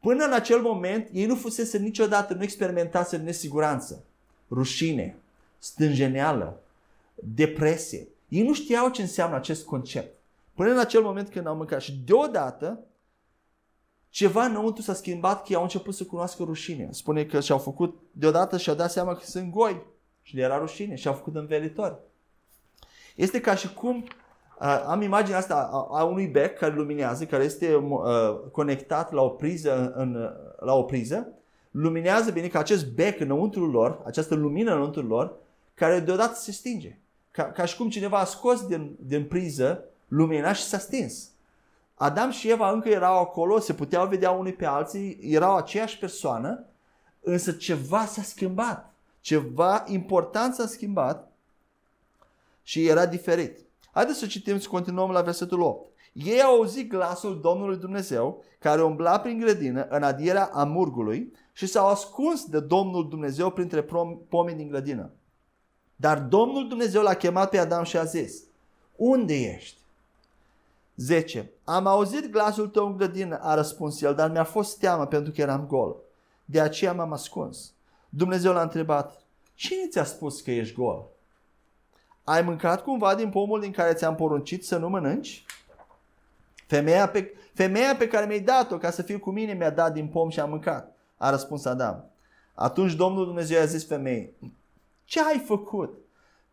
[0.00, 4.04] Până în acel moment, ei nu fusese niciodată, nu experimentase nesiguranță,
[4.50, 5.16] rușine,
[5.58, 6.60] stânjeneală,
[7.14, 8.08] depresie.
[8.28, 10.16] Ei nu știau ce înseamnă acest concept.
[10.54, 11.80] Până în acel moment când au mâncat.
[11.80, 12.80] Și deodată,
[14.10, 16.88] ceva înăuntru s-a schimbat că au început să cunoască rușine.
[16.90, 19.82] Spune că și-au făcut, deodată și-au dat seama că sunt goi
[20.22, 21.96] și le era rușine și-au făcut învelitori.
[23.16, 23.96] Este ca și cum
[24.60, 28.00] uh, am imaginea asta a, a unui bec care luminează, care este uh,
[28.52, 31.28] conectat la o priză, în, la o priză,
[31.70, 35.36] luminează bine că acest bec înăuntru lor, această lumină înăuntru lor,
[35.74, 36.98] care deodată se stinge.
[37.30, 41.30] Ca, ca și cum cineva a scos din, din priză lumina și s-a stins.
[41.98, 46.64] Adam și Eva încă erau acolo, se puteau vedea unii pe alții, erau aceeași persoană,
[47.20, 48.92] însă ceva s-a schimbat.
[49.20, 51.32] Ceva important s-a schimbat
[52.62, 53.58] și era diferit.
[53.92, 55.90] Haideți să citim, să continuăm la versetul 8.
[56.12, 61.88] Ei au auzit glasul Domnului Dumnezeu care umbla prin grădină în adierea amurgului și s-au
[61.88, 63.86] ascuns de Domnul Dumnezeu printre
[64.28, 65.10] pomii din grădină.
[65.96, 68.42] Dar Domnul Dumnezeu l-a chemat pe Adam și a zis,
[68.96, 69.77] unde ești?
[70.98, 71.50] 10.
[71.64, 75.40] Am auzit glasul tău în grădină, a răspuns el, dar mi-a fost teamă pentru că
[75.40, 75.96] eram gol.
[76.44, 77.72] De aceea m-am ascuns.
[78.08, 79.22] Dumnezeu l-a întrebat,
[79.54, 81.06] cine ți-a spus că ești gol?
[82.24, 85.44] Ai mâncat cumva din pomul din care ți-am poruncit să nu mănânci?
[86.66, 90.08] Femeia pe, femeia pe care mi-ai dat-o ca să fiu cu mine mi-a dat din
[90.08, 90.96] pom și am mâncat.
[91.16, 92.04] A răspuns Adam.
[92.54, 94.32] Atunci Domnul Dumnezeu a zis femeii,
[95.04, 95.98] ce ai făcut?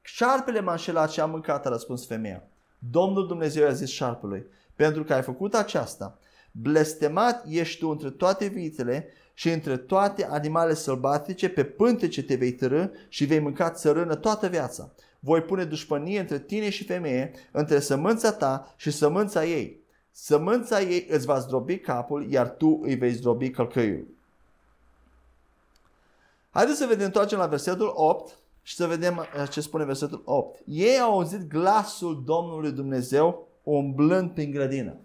[0.02, 2.44] Șarpele m-a înșelat și am mâncat, a răspuns femeia.
[2.92, 4.46] Domnul Dumnezeu a zis șarpelui,
[4.76, 6.18] pentru că ai făcut aceasta,
[6.52, 12.52] blestemat ești tu între toate vitele și între toate animalele sălbatice, pe pântece te vei
[12.52, 14.92] târâ și vei mânca țărână toată viața.
[15.20, 19.84] Voi pune dușpănie între tine și femeie, între sămânța ta și sămânța ei.
[20.12, 24.08] Sămânța ei îți va zdrobi capul, iar tu îi vei zdrobi călcăiul.
[26.50, 30.62] Haideți să vedem, întoarcem la versetul 8 și să vedem uh, ce spune versetul 8.
[30.66, 34.98] Ei au auzit glasul Domnului Dumnezeu umblând prin grădină.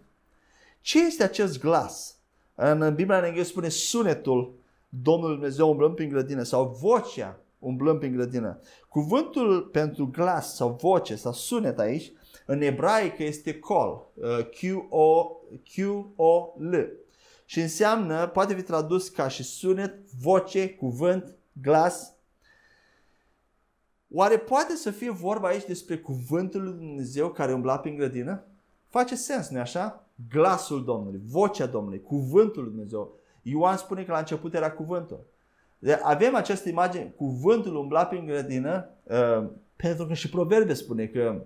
[0.80, 2.16] Ce este acest glas?
[2.54, 4.54] În Biblia în engleză spune sunetul
[4.88, 8.60] Domnului Dumnezeu umblând prin grădină sau vocea umblând prin grădină.
[8.88, 12.12] Cuvântul pentru glas sau voce sau sunet aici
[12.46, 14.38] în ebraică este call, uh,
[15.64, 16.92] Q-O-L
[17.44, 22.12] și înseamnă, poate fi tradus ca și sunet, voce, cuvânt, glas,
[24.12, 28.42] Oare poate să fie vorba aici despre cuvântul lui Dumnezeu care umbla prin grădină?
[28.88, 30.04] Face sens, nu așa?
[30.30, 33.18] Glasul Domnului, vocea Domnului, cuvântul lui Dumnezeu.
[33.42, 35.26] Ioan spune că la început era cuvântul.
[35.78, 39.46] De avem această imagine, cuvântul umbla prin grădină, uh,
[39.76, 41.42] pentru că și proverbe spune că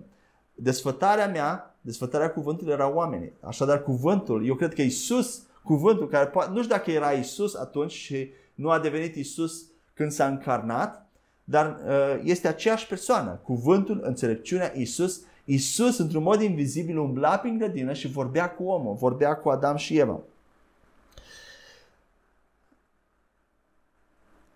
[0.53, 3.33] desfătarea mea, desfătarea cuvântului era oamenii.
[3.39, 8.31] Așadar cuvântul, eu cred că Isus, cuvântul care nu știu dacă era Isus atunci și
[8.55, 11.04] nu a devenit Isus când s-a încarnat,
[11.47, 13.39] dar uh, este aceeași persoană.
[13.43, 15.21] Cuvântul, înțelepciunea, Isus.
[15.45, 19.97] Isus, într-un mod invizibil, umbla prin grădină și vorbea cu omul, vorbea cu Adam și
[19.97, 20.19] Eva.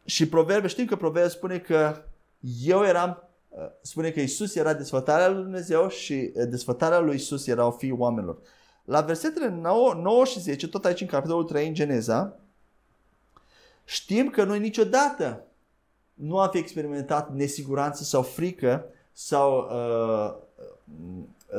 [0.06, 2.04] Și proverbe, știm că proverbe spune că
[2.64, 7.48] eu eram, uh, spune că Isus era desfătarea lui Dumnezeu și uh, desfătarea lui Isus
[7.48, 8.38] erau fiii oamenilor.
[8.84, 12.40] La versetele 9, 9 și 10, tot aici în capitolul 3 în Geneza,
[13.86, 15.44] știm că noi niciodată
[16.20, 20.34] nu am fi experimentat nesiguranță sau frică sau uh,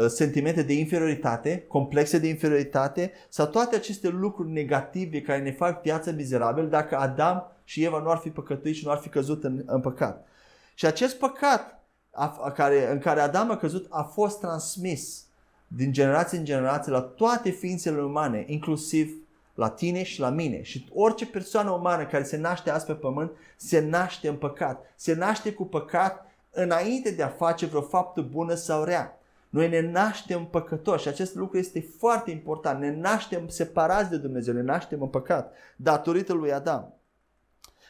[0.00, 5.82] uh, sentimente de inferioritate, complexe de inferioritate sau toate aceste lucruri negative care ne fac
[5.82, 9.44] viața mizerabilă dacă Adam și Eva nu ar fi păcătuit și nu ar fi căzut
[9.44, 10.26] în, în păcat.
[10.74, 15.24] Și acest păcat a, a care, în care Adam a căzut a fost transmis
[15.66, 19.14] din generație în generație la toate ființele umane, inclusiv
[19.54, 20.62] la tine și la mine.
[20.62, 24.84] Și orice persoană umană care se naște azi pe pământ se naște în păcat.
[24.96, 29.20] Se naște cu păcat înainte de a face vreo faptă bună sau rea.
[29.48, 32.80] Noi ne naștem păcătoși și acest lucru este foarte important.
[32.80, 36.94] Ne naștem separați de Dumnezeu, ne naștem în păcat datorită lui Adam.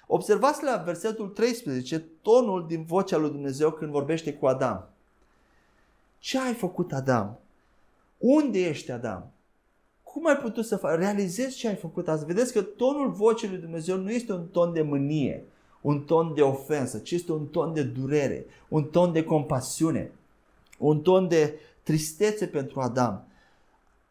[0.06, 4.88] Observați la versetul 13 tonul din vocea lui Dumnezeu când vorbește cu Adam.
[6.18, 7.38] Ce ai făcut Adam?
[8.18, 9.32] Unde ești Adam?
[10.12, 10.98] Cum ai putut să faci?
[10.98, 12.24] Realizezi ce ai făcut azi.
[12.24, 15.44] Vedeți că tonul vocii lui Dumnezeu nu este un ton de mânie,
[15.80, 20.12] un ton de ofensă, ci este un ton de durere, un ton de compasiune,
[20.78, 23.24] un ton de tristețe pentru Adam.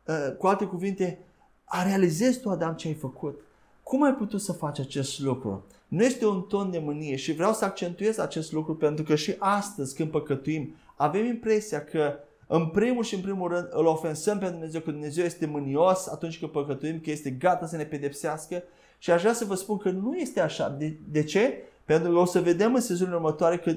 [0.05, 1.19] Uh, cu alte cuvinte,
[1.63, 3.39] a realizezi tu, Adam, ce ai făcut.
[3.83, 5.65] Cum ai putut să faci acest lucru?
[5.87, 9.35] Nu este un ton de mânie și vreau să accentuez acest lucru pentru că și
[9.39, 12.19] astăzi când păcătuim avem impresia că
[12.51, 16.39] în primul și în primul rând îl ofensăm pe Dumnezeu, că Dumnezeu este mânios atunci
[16.39, 18.63] când păcătuim, că este gata să ne pedepsească
[18.97, 20.69] și aș vrea să vă spun că nu este așa.
[20.69, 21.53] De, de ce?
[21.85, 23.75] Pentru că o să vedem în sezonul următoare că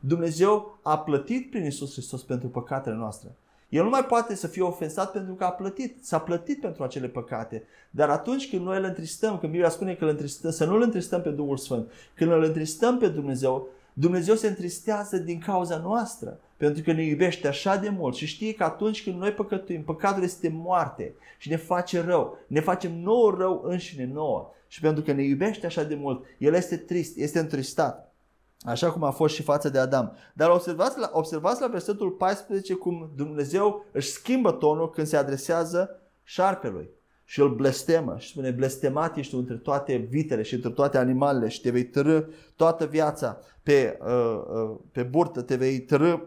[0.00, 3.34] Dumnezeu a plătit prin Isus Hristos pentru păcatele noastre.
[3.68, 7.06] El nu mai poate să fie ofensat pentru că a plătit, s-a plătit pentru acele
[7.06, 7.62] păcate.
[7.90, 10.82] Dar atunci când noi îl întristăm, când Biblia spune că îl întristăm, să nu îl
[10.82, 16.40] întristăm pe Duhul Sfânt, când îl întristăm pe Dumnezeu, Dumnezeu se întristează din cauza noastră.
[16.56, 20.22] Pentru că ne iubește așa de mult și știe că atunci când noi păcătuim, păcatul
[20.22, 22.38] este moarte și ne face rău.
[22.46, 24.50] Ne facem nouă rău înșine nouă.
[24.68, 28.14] Și pentru că ne iubește așa de mult, El este trist, este întristat.
[28.60, 30.16] Așa cum a fost și față de Adam.
[30.34, 36.00] Dar observați la, observați la versetul 14 cum Dumnezeu își schimbă tonul când se adresează
[36.22, 36.90] șarpelui
[37.24, 41.60] și îl blestemă și spune blestemat ești între toate vitele și între toate animalele și
[41.60, 42.22] te vei târâ
[42.56, 46.18] toată viața pe, uh, uh, pe burtă, te vei târâ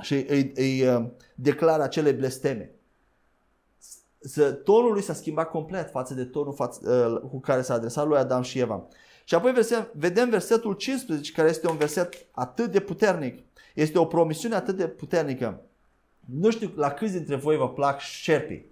[0.00, 2.70] și îi, îi uh, declară acele blesteme.
[4.64, 8.18] Tonul lui s-a schimbat complet față de tonul față, uh, cu care s-a adresat lui
[8.18, 8.86] Adam și Eva.
[9.24, 13.44] Și apoi verset, vedem versetul 15, care este un verset atât de puternic.
[13.74, 15.60] Este o promisiune atât de puternică.
[16.20, 18.66] Nu știu la câți dintre voi vă plac șerpii.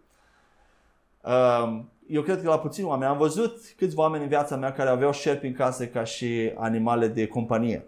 [1.22, 3.10] Um, eu cred că la puțini oameni.
[3.10, 7.08] Am văzut câți oameni în viața mea care aveau șerpi în casă ca și animale
[7.08, 7.86] de companie.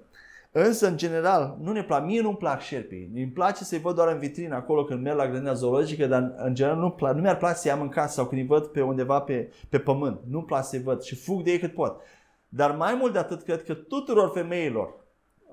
[0.52, 2.04] Însă, în general, nu ne plac.
[2.04, 3.10] Mie nu-mi plac șerpii.
[3.14, 6.54] Îmi place să-i văd doar în vitrină acolo când merg la grădina zoologică, dar în
[6.54, 8.82] general nu, plac, nu mi-ar place să-i am în casă sau când îi văd pe
[8.82, 10.20] undeva pe, pe pământ.
[10.28, 12.00] Nu-mi place să-i văd și fug de ei cât pot.
[12.48, 14.94] Dar mai mult de atât, cred că tuturor femeilor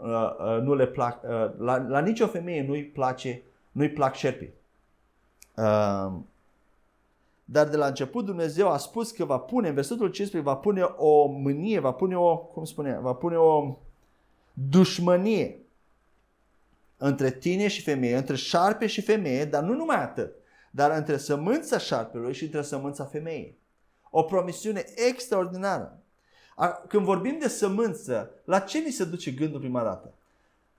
[0.01, 4.53] uh, uh, nu le plac, uh, la, la nicio femeie nu-i place, nu-i plac șerpii.
[5.55, 6.13] Uh,
[7.45, 10.81] dar de la început Dumnezeu a spus că va pune, în versetul 15, va pune
[10.81, 13.77] o mânie, va pune o, cum spune, va pune o
[14.69, 15.59] dușmănie
[16.97, 20.35] între tine și femeie, între șarpe și femeie, dar nu numai atât,
[20.71, 23.57] dar între sămânța șarpelui și între sămânța femeii.
[24.09, 25.99] O promisiune extraordinară.
[26.87, 30.13] Când vorbim de sămânță, la ce ni se duce gândul prima dată?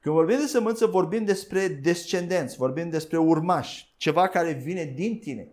[0.01, 5.49] Când vorbim de sămânță, vorbim despre descendenți, vorbim despre urmași, ceva care vine din tine.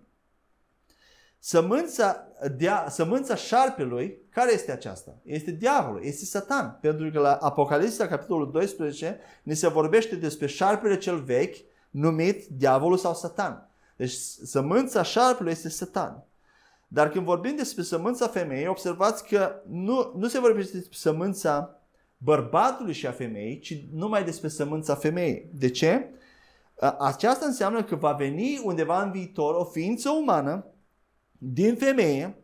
[1.47, 5.17] Sămânța, dia, sămânța șarpelui, care este aceasta?
[5.23, 6.77] Este diavolul, este satan.
[6.81, 11.55] Pentru că la Apocalipsa, capitolul 12, ni se vorbește despre șarpele cel vechi,
[11.89, 13.69] numit diavolul sau satan.
[13.95, 14.11] Deci
[14.43, 16.23] sămânța șarpelui este satan.
[16.87, 21.81] Dar când vorbim despre sămânța femeii, observați că nu, nu se vorbește despre sămânța
[22.17, 25.49] bărbatului și a femeii, ci numai despre sămânța femeii.
[25.53, 26.09] De ce?
[26.99, 30.65] Aceasta înseamnă că va veni undeva în viitor o ființă umană
[31.53, 32.35] din femeie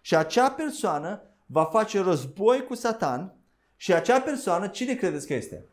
[0.00, 3.34] și acea persoană va face război cu Satan
[3.76, 5.64] și acea persoană, cine credeți că este?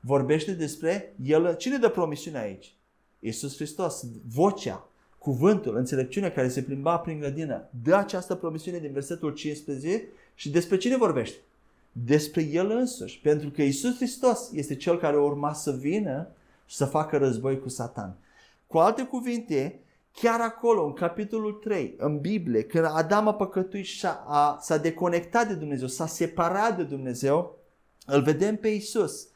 [0.00, 1.56] Vorbește despre el.
[1.56, 2.74] Cine dă promisiunea aici?
[3.18, 9.32] Iisus Hristos, vocea, cuvântul, înțelepciunea care se plimba prin grădină, dă această promisiune din versetul
[9.32, 10.04] 15
[10.34, 11.36] și despre cine vorbește?
[11.96, 13.20] despre El însuși.
[13.20, 16.28] Pentru că Isus Hristos este Cel care urma să vină
[16.66, 18.16] și să facă război cu Satan.
[18.66, 19.78] Cu alte cuvinte,
[20.14, 25.48] chiar acolo, în capitolul 3, în Biblie, când Adam a păcătuit și a, s-a deconectat
[25.48, 27.58] de Dumnezeu, s-a separat de Dumnezeu,
[28.06, 29.28] îl vedem pe Isus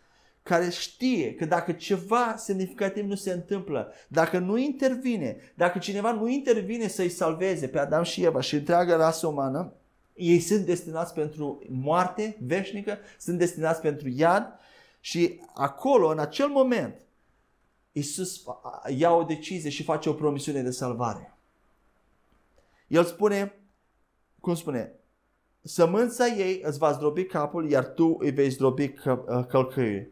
[0.42, 6.28] care știe că dacă ceva semnificativ nu se întâmplă, dacă nu intervine, dacă cineva nu
[6.28, 9.72] intervine să-i salveze pe Adam și Eva și întreaga rasă umană,
[10.14, 14.58] ei sunt destinați pentru moarte veșnică, sunt destinați pentru iad
[15.00, 16.94] și acolo, în acel moment,
[17.98, 18.42] Isus
[18.96, 21.38] ia o decizie și face o promisiune de salvare.
[22.86, 23.58] El spune,
[24.40, 24.92] cum spune,
[25.62, 28.94] sămânța ei îți va zdrobi capul, iar tu îi vei zdrobi
[29.48, 30.10] călcâiul.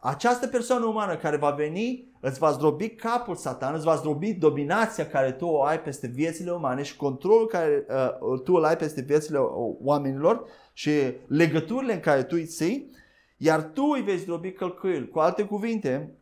[0.00, 5.06] Această persoană umană care va veni îți va zdrobi capul satan, îți va zdrobi dominația
[5.06, 9.00] care tu o ai peste viețile umane și controlul care uh, tu îl ai peste
[9.00, 9.38] viețile
[9.82, 10.90] oamenilor și
[11.26, 12.90] legăturile în care tu îi ții,
[13.36, 15.08] iar tu îi vei zdrobi călcâiul.
[15.08, 16.16] Cu alte cuvinte,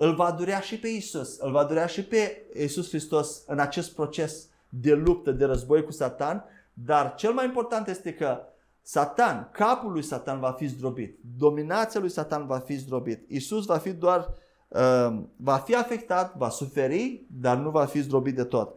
[0.00, 3.94] îl va durea și pe Isus, îl va durea și pe Isus Hristos în acest
[3.94, 8.40] proces de luptă, de război cu Satan, dar cel mai important este că
[8.82, 13.30] Satan, capul lui Satan va fi zdrobit, dominația lui Satan va fi zdrobit.
[13.30, 14.34] Isus va fi doar,
[14.68, 18.74] uh, va fi afectat, va suferi, dar nu va fi zdrobit de tot.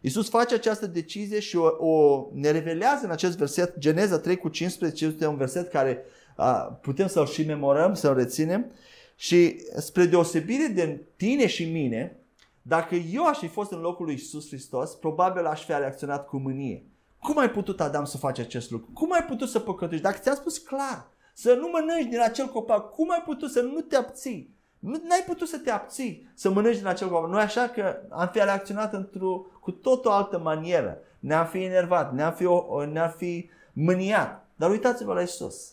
[0.00, 4.48] Isus face această decizie și o, o ne revelează în acest verset, Geneza 3 cu
[4.48, 6.04] 15, este un verset care
[6.36, 8.70] uh, putem să-l și memorăm, să-l reținem.
[9.16, 12.16] Și spre deosebire de tine și mine,
[12.62, 16.36] dacă eu aș fi fost în locul lui Isus Hristos, probabil aș fi reacționat cu
[16.36, 16.84] mânie.
[17.18, 18.90] Cum ai putut, Adam, să faci acest lucru?
[18.92, 20.06] Cum ai putut să păcătuiești?
[20.06, 23.80] Dacă ți-a spus clar să nu mănânci din acel copac, cum ai putut să nu
[23.80, 24.54] te abții?
[24.78, 27.30] Nu ai putut să te abții să mănânci din acel copac.
[27.30, 30.98] Nu așa că am fi reacționat într-o, cu tot o altă manieră.
[31.18, 32.48] Ne-am fi enervat, ne-am fi,
[32.92, 34.46] ne-am fi mâniat.
[34.56, 35.72] Dar uitați-vă la Isus.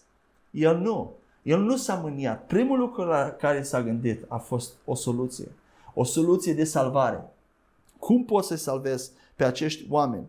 [0.52, 1.16] El nu.
[1.44, 2.46] El nu s-a mâniat.
[2.46, 5.52] Primul lucru la care s-a gândit a fost o soluție.
[5.94, 7.24] O soluție de salvare.
[8.00, 10.28] Cum pot să-i salvez pe acești oameni?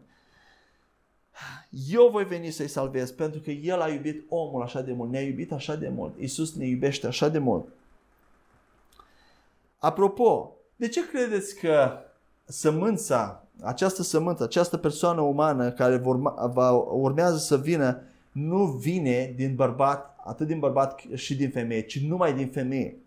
[1.91, 5.23] Eu voi veni să-i salvez pentru că El a iubit omul așa de mult, ne-a
[5.23, 6.19] iubit așa de mult.
[6.19, 7.69] Isus ne iubește așa de mult.
[9.79, 11.99] Apropo, de ce credeți că
[12.45, 15.97] sămânța, această sămânță, această persoană umană care
[16.53, 18.03] va, urmează să vină,
[18.33, 22.99] nu vine din bărbat, atât din bărbat și din femeie, ci numai din femeie?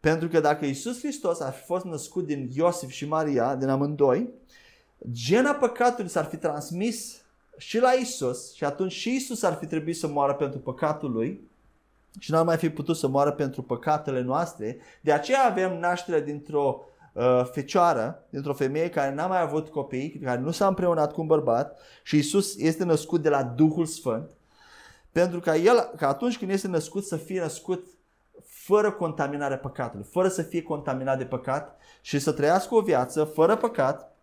[0.00, 4.28] Pentru că dacă Isus Hristos ar fi fost născut din Iosif și Maria, din amândoi,
[5.10, 7.22] gena păcatului s-ar fi transmis
[7.56, 11.40] și la Isus și atunci și Isus ar fi trebuit să moară pentru păcatul lui
[12.18, 14.76] și n-ar mai fi putut să moară pentru păcatele noastre.
[15.00, 20.40] De aceea avem nașterea dintr-o uh, fecioară, dintr-o femeie care n-a mai avut copii, care
[20.40, 24.30] nu s-a împreunat cu un bărbat și Isus este născut de la Duhul Sfânt.
[25.18, 27.86] Pentru ca el, ca atunci când este născut, să fie născut
[28.44, 33.56] fără contaminare păcatului, fără să fie contaminat de păcat și să trăiască o viață fără
[33.56, 34.16] păcat,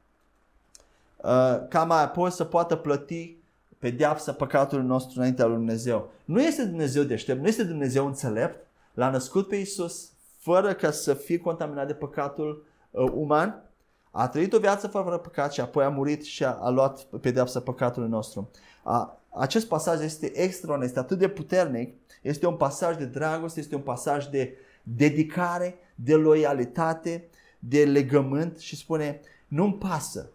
[1.23, 3.37] Uh, ca mai apoi să poată plăti
[3.79, 6.09] pedeapsa păcatului nostru înaintea lui Dumnezeu.
[6.25, 11.13] Nu este Dumnezeu deștept, nu este Dumnezeu înțelept, l-a născut pe Isus fără ca să
[11.13, 13.63] fie contaminat de păcatul uh, uman,
[14.11, 17.59] a trăit o viață fără păcat și apoi a murit și a, a luat pedeapsa
[17.59, 18.49] păcatului nostru.
[18.83, 23.75] A, acest pasaj este extraordinar, este atât de puternic, este un pasaj de dragoste, este
[23.75, 27.23] un pasaj de dedicare, de loialitate,
[27.59, 30.29] de legământ și spune, nu-mi pasă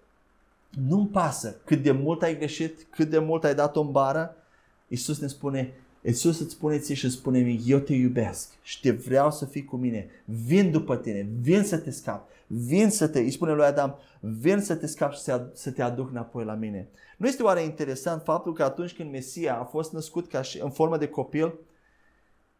[0.70, 4.36] nu-mi pasă cât de mult ai greșit, cât de mult ai dat o bară.
[4.88, 5.72] Iisus ne spune,
[6.09, 9.44] Iisus îți spune ție și îți spune mie, eu te iubesc și te vreau să
[9.44, 10.09] fii cu mine.
[10.24, 14.61] Vin după tine, vin să te scap, vin să te, îi spune lui Adam, vin
[14.61, 15.20] să te scap și
[15.52, 16.88] să te aduc înapoi la mine.
[17.16, 20.70] Nu este oare interesant faptul că atunci când Mesia a fost născut ca și în
[20.70, 21.54] formă de copil,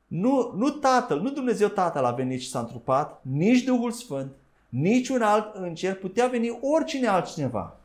[0.07, 4.32] nu, nu Tatăl, nu Dumnezeu Tatăl a venit și s-a întrupat, nici Duhul Sfânt,
[4.68, 7.76] nici un alt înger, putea veni oricine altcineva.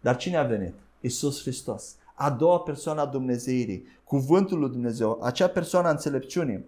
[0.00, 0.74] Dar cine a venit?
[1.00, 1.96] Isus Hristos.
[2.20, 6.64] A doua persoană a Dumnezeirii, cuvântul lui Dumnezeu, acea persoană a înțelepciunii,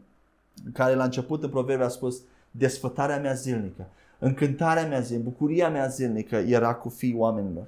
[0.72, 3.86] care la început în proverbe a spus, desfătarea mea zilnică,
[4.18, 7.66] încântarea mea zilnică, bucuria mea zilnică era cu fiii oamenilor.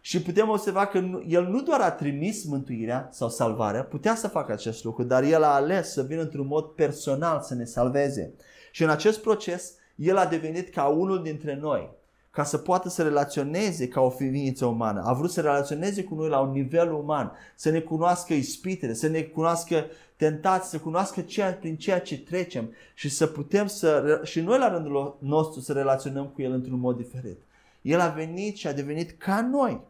[0.00, 4.52] Și putem observa că el nu doar a trimis mântuirea sau salvarea, putea să facă
[4.52, 8.32] acest lucru, dar el a ales să vină într-un mod personal să ne salveze.
[8.72, 11.98] Și în acest proces, el a devenit ca unul dintre noi
[12.30, 15.02] ca să poată să relaționeze ca o ființă umană.
[15.04, 19.08] A vrut să relaționeze cu noi la un nivel uman, să ne cunoască ispitele, să
[19.08, 19.84] ne cunoască
[20.16, 24.72] tentați, să cunoască ceea, prin ceea ce trecem și să putem să, și noi la
[24.72, 27.40] rândul nostru să relaționăm cu El într-un mod diferit.
[27.82, 29.80] El a venit și a devenit ca noi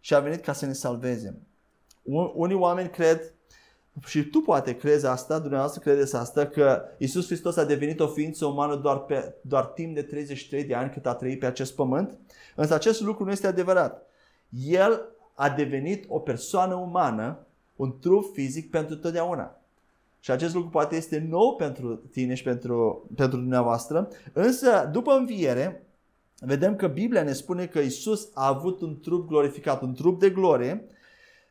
[0.00, 1.38] și a venit ca să ne salveze.
[2.34, 3.32] Unii oameni cred
[4.04, 8.46] și tu poate crezi asta, dumneavoastră credeți asta, că Isus Hristos a devenit o ființă
[8.46, 12.18] umană doar, pe, doar timp de 33 de ani cât a trăit pe acest pământ.
[12.54, 14.06] Însă acest lucru nu este adevărat.
[14.66, 15.00] El
[15.34, 19.60] a devenit o persoană umană, un trup fizic pentru totdeauna.
[20.20, 25.86] Și acest lucru poate este nou pentru tine și pentru, pentru dumneavoastră, însă după înviere
[26.40, 30.30] vedem că Biblia ne spune că Isus a avut un trup glorificat, un trup de
[30.30, 30.86] glorie,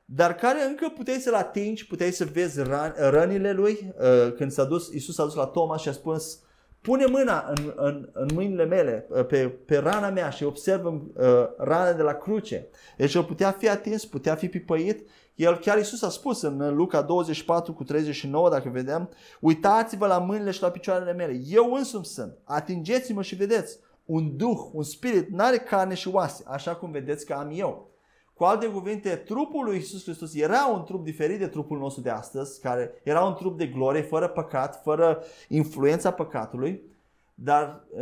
[0.05, 2.61] dar care încă puteai să-l atingi, puteai să vezi
[2.95, 3.93] rănile lui.
[3.99, 6.39] Uh, când s-a dus, Isus s-a dus la Thomas și a spus,
[6.81, 11.25] pune mâna în, în, în mâinile mele, uh, pe, pe rana mea și observă uh,
[11.57, 12.67] rana de la cruce.
[12.97, 15.09] Deci el putea fi atins, putea fi pipăit.
[15.35, 20.51] El chiar Isus a spus în Luca 24 cu 39, dacă vedem, uitați-vă la mâinile
[20.51, 21.41] și la picioarele mele.
[21.47, 22.37] Eu însumi sunt.
[22.43, 23.79] Atingeți-mă și vedeți.
[24.05, 27.94] Un duh, un spirit, n-are carne și oase, așa cum vedeți că am eu.
[28.35, 32.09] Cu alte cuvinte, trupul lui Isus Hristos era un trup diferit de trupul nostru de
[32.09, 36.81] astăzi, care era un trup de glorie, fără păcat, fără influența păcatului,
[37.33, 38.01] dar uh,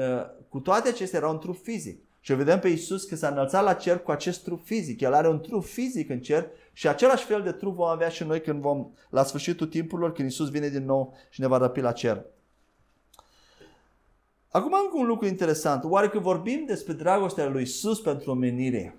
[0.50, 2.02] cu toate acestea era un trup fizic.
[2.20, 5.02] Și vedem pe Isus că s-a înălțat la cer cu acest trup fizic.
[5.02, 8.24] El are un trup fizic în cer și același fel de trup vom avea și
[8.24, 11.82] noi când vom, la sfârșitul timpurilor, când Isus vine din nou și ne va răpi
[11.82, 12.26] la cer.
[14.52, 15.84] Acum încă un lucru interesant.
[15.84, 18.98] Oare că vorbim despre dragostea lui Isus pentru omenire,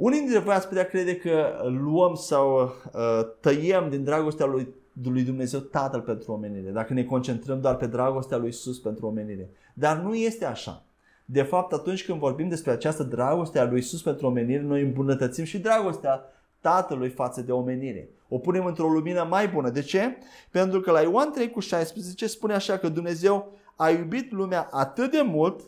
[0.00, 3.00] unii dintre voi ați putea crede că luăm sau uh,
[3.40, 4.68] tăiem din dragostea lui,
[5.04, 9.50] lui Dumnezeu Tatăl pentru omenire, dacă ne concentrăm doar pe dragostea lui Isus pentru omenire.
[9.74, 10.82] Dar nu este așa.
[11.24, 15.44] De fapt, atunci când vorbim despre această dragoste a lui Isus pentru omenire, noi îmbunătățim
[15.44, 16.24] și dragostea
[16.60, 18.08] Tatălui față de omenire.
[18.28, 19.70] O punem într-o lumină mai bună.
[19.70, 20.16] De ce?
[20.50, 25.10] Pentru că la Ioan 3 cu 16 spune așa că Dumnezeu a iubit lumea atât
[25.10, 25.60] de mult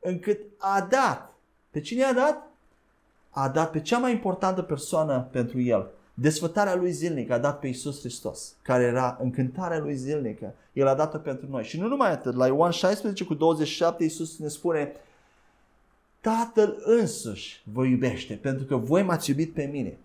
[0.00, 1.36] încât a dat.
[1.70, 2.51] Pe cine a dat?
[3.34, 5.90] A dat pe cea mai importantă persoană pentru el.
[6.14, 10.54] Desfătarea lui zilnică a dat pe Isus Hristos, care era încântarea lui zilnică.
[10.72, 11.64] El a dat-o pentru noi.
[11.64, 14.92] Și nu numai atât, la Ioan 16 cu 27 Isus ne spune
[16.20, 19.98] Tatăl însuși vă iubește pentru că voi m-ați iubit pe mine.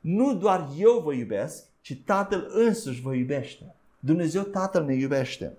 [0.00, 3.74] Nu doar eu vă iubesc, ci Tatăl însuși vă iubește.
[3.98, 5.56] Dumnezeu Tatăl ne iubește.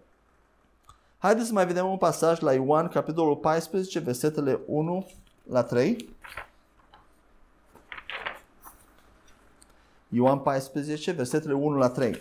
[1.17, 5.07] Haideți să mai vedem un pasaj la Ioan, capitolul 14, versetele 1
[5.49, 6.09] la 3.
[10.13, 12.19] Ioan 14, versetele 1 la 3.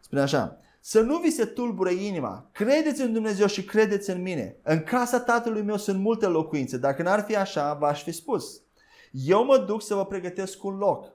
[0.00, 4.56] Spune așa, să nu vi se tulbure inima, credeți în Dumnezeu și credeți în mine.
[4.62, 8.60] În casa tatălui meu sunt multe locuințe, dacă n-ar fi așa, v-aș fi spus.
[9.10, 11.12] Eu mă duc să vă pregătesc un loc.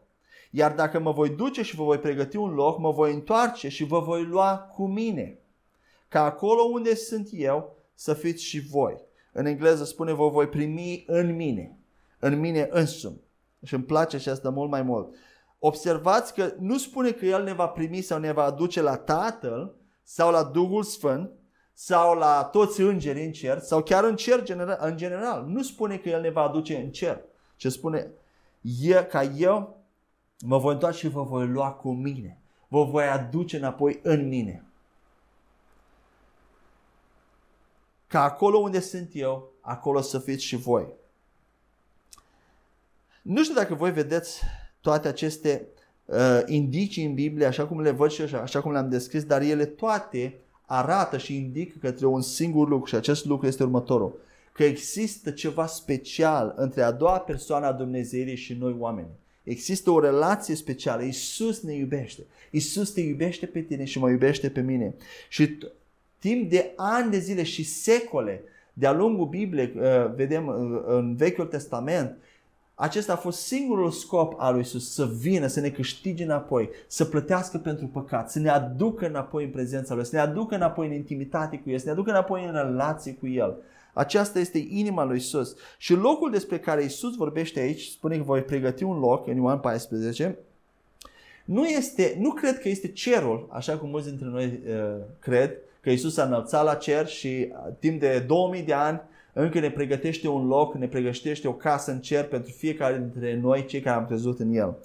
[0.51, 3.83] Iar dacă mă voi duce și vă voi pregăti un loc, mă voi întoarce și
[3.83, 5.37] vă voi lua cu mine.
[6.07, 9.01] Ca acolo unde sunt eu, să fiți și voi.
[9.31, 11.77] În engleză spune, vă voi primi în mine,
[12.19, 13.21] în mine însumi.
[13.63, 15.15] Și îmi place și asta mult mai mult.
[15.59, 19.75] Observați că nu spune că El ne va primi sau ne va aduce la Tatăl
[20.03, 21.31] sau la Duhul Sfânt
[21.73, 25.45] sau la toți îngerii în cer sau chiar în cer general, în general.
[25.47, 27.21] Nu spune că El ne va aduce în cer,
[27.55, 28.11] ce spune
[28.81, 29.83] e, ca eu
[30.45, 32.41] mă voi întoarce și vă voi lua cu mine.
[32.67, 34.65] Vă voi aduce înapoi în mine.
[38.07, 40.93] Ca acolo unde sunt eu, acolo să fiți și voi.
[43.23, 44.41] Nu știu dacă voi vedeți
[44.81, 45.67] toate aceste
[46.05, 49.41] uh, indicii în Biblie, așa cum le văd și așa, așa cum le-am descris, dar
[49.41, 50.33] ele toate
[50.65, 54.19] arată și indică către un singur lucru și acest lucru este următorul.
[54.53, 59.07] Că există ceva special între a doua persoană a Dumnezeirii și noi oameni.
[59.43, 61.03] Există o relație specială.
[61.03, 62.21] Isus ne iubește.
[62.51, 64.95] Isus te iubește pe tine și mă iubește pe mine.
[65.29, 65.57] Și
[66.19, 68.43] timp de ani de zile și secole,
[68.73, 72.17] de-a lungul Bibliei, uh, vedem uh, în Vechiul Testament,
[72.75, 77.05] acesta a fost singurul scop al lui Isus, să vină, să ne câștige înapoi, să
[77.05, 80.93] plătească pentru păcat, să ne aducă înapoi în prezența Lui, să ne aducă înapoi în
[80.93, 83.55] intimitate cu El, să ne aducă înapoi în relație cu El.
[83.93, 85.55] Aceasta este inima lui Isus.
[85.77, 89.59] Și locul despre care Isus vorbește aici, spune că voi pregăti un loc în Ioan
[89.59, 90.37] 14,
[91.45, 95.89] nu, este, nu cred că este cerul, așa cum mulți dintre noi uh, cred, că
[95.89, 99.01] Isus a înălțat la cer și uh, timp de 2000 de ani
[99.33, 103.65] încă ne pregătește un loc, ne pregătește o casă în cer pentru fiecare dintre noi,
[103.65, 104.75] cei care am crezut în El.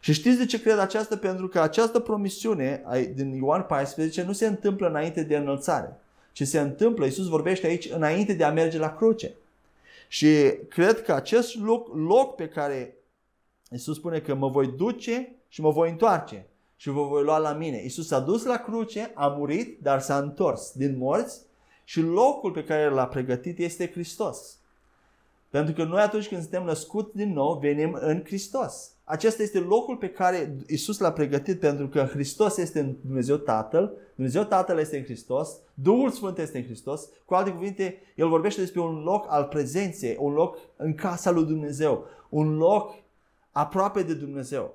[0.00, 1.16] Și știți de ce cred aceasta?
[1.16, 2.82] Pentru că această promisiune
[3.14, 5.96] din Ioan 14 nu se întâmplă înainte de înălțare,
[6.32, 9.34] ci se întâmplă, Iisus vorbește aici, înainte de a merge la cruce.
[10.08, 12.96] Și cred că acest loc, loc pe care
[13.70, 16.46] Iisus spune că mă voi duce și mă voi întoarce
[16.76, 17.82] și vă voi lua la mine.
[17.82, 21.40] Iisus s-a dus la cruce, a murit, dar s-a întors din morți
[21.88, 24.58] și locul pe care l-a pregătit este Hristos.
[25.50, 28.90] Pentru că noi atunci când suntem născuți din nou, venim în Hristos.
[29.04, 33.92] Acesta este locul pe care Isus l-a pregătit pentru că Hristos este în Dumnezeu Tatăl,
[34.14, 37.08] Dumnezeu Tatăl este în Hristos, Duhul Sfânt este în Hristos.
[37.24, 41.44] Cu alte cuvinte, El vorbește despre un loc al prezenței, un loc în casa lui
[41.44, 42.94] Dumnezeu, un loc
[43.50, 44.74] aproape de Dumnezeu.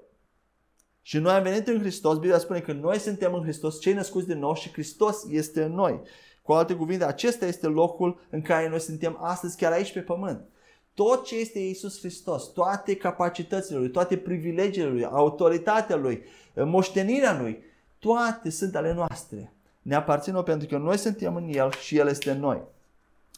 [1.01, 4.28] Și noi am venit în Hristos, Biblia spune că noi suntem în Hristos, cei născuți
[4.28, 6.01] din nou și Hristos este în noi.
[6.41, 10.49] Cu alte cuvinte, acesta este locul în care noi suntem astăzi, chiar aici pe pământ.
[10.93, 16.23] Tot ce este Iisus Hristos, toate capacitățile Lui, toate privilegiile Lui, autoritatea Lui,
[16.55, 17.63] moștenirea Lui,
[17.99, 19.53] toate sunt ale noastre.
[19.81, 22.61] Ne aparțin pentru că noi suntem în El și El este în noi.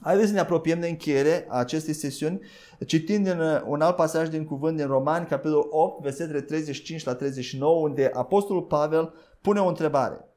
[0.01, 2.39] Haideți să ne apropiem de încheiere a acestei sesiuni,
[2.86, 7.16] citind din uh, un alt pasaj din cuvânt din Romani, capitolul 8, versetele 35 la
[7.16, 10.28] 39, unde Apostolul Pavel pune o întrebare.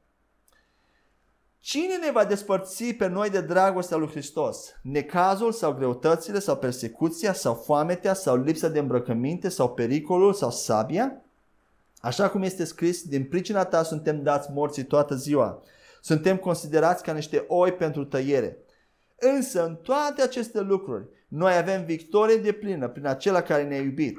[1.69, 4.73] Cine ne va despărți pe noi de dragostea lui Hristos?
[4.81, 11.21] Necazul sau greutățile sau persecuția sau foametea sau lipsa de îmbrăcăminte sau pericolul sau sabia?
[11.97, 15.63] Așa cum este scris, din pricina ta suntem dați morții toată ziua.
[16.01, 18.57] Suntem considerați ca niște oi pentru tăiere.
[19.19, 24.17] Însă în toate aceste lucruri noi avem victorie de plină prin acela care ne-a iubit.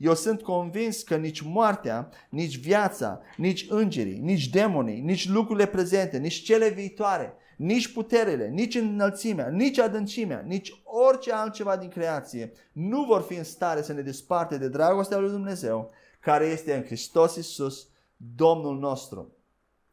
[0.00, 6.18] Eu sunt convins că nici moartea, nici viața, nici îngerii, nici demonii, nici lucrurile prezente,
[6.18, 13.04] nici cele viitoare, nici puterele, nici înălțimea, nici adâncimea, nici orice altceva din creație nu
[13.04, 15.90] vor fi în stare să ne desparte de dragostea lui Dumnezeu
[16.20, 19.32] care este în Hristos Iisus, Domnul nostru.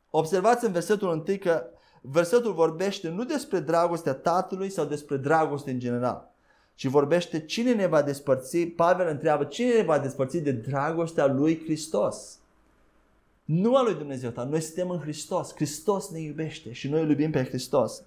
[0.10, 1.66] Observați în versetul 1 că
[2.02, 6.36] versetul vorbește nu despre dragostea Tatălui sau despre dragoste în general,
[6.78, 11.62] ci vorbește cine ne va despărți, Pavel întreabă cine ne va despărți de dragostea lui
[11.64, 12.38] Hristos.
[13.46, 15.54] Nu a lui Dumnezeu, dar noi suntem în Hristos.
[15.56, 18.04] Hristos ne iubește și noi îl iubim pe Hristos.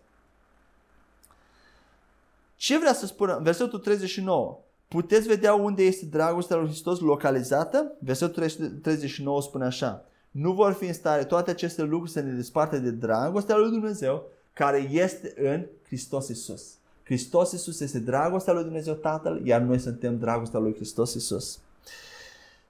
[2.56, 3.40] Ce vrea să spună?
[3.42, 4.58] Versetul 39.
[4.88, 7.92] Puteți vedea unde este dragostea lui Hristos localizată?
[7.98, 8.50] Versetul
[8.82, 10.04] 39 spune așa.
[10.30, 14.30] Nu vor fi în stare toate aceste lucruri să ne desparte de dragostea lui Dumnezeu
[14.52, 16.79] care este în Hristos Isus.
[17.10, 21.58] Hristos Isus este dragostea lui Dumnezeu Tatăl, iar noi suntem dragostea lui Hristos Isus.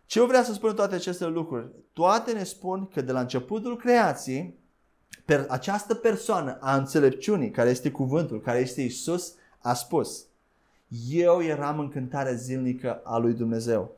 [0.06, 1.66] Ce vrea să spun toate aceste lucruri?
[1.92, 4.58] Toate ne spun că de la începutul creației,
[5.24, 10.24] per, această persoană a înțelepciunii, care este cuvântul, care este Isus, a spus,
[11.10, 13.96] eu eram în cântarea zilnică a lui Dumnezeu.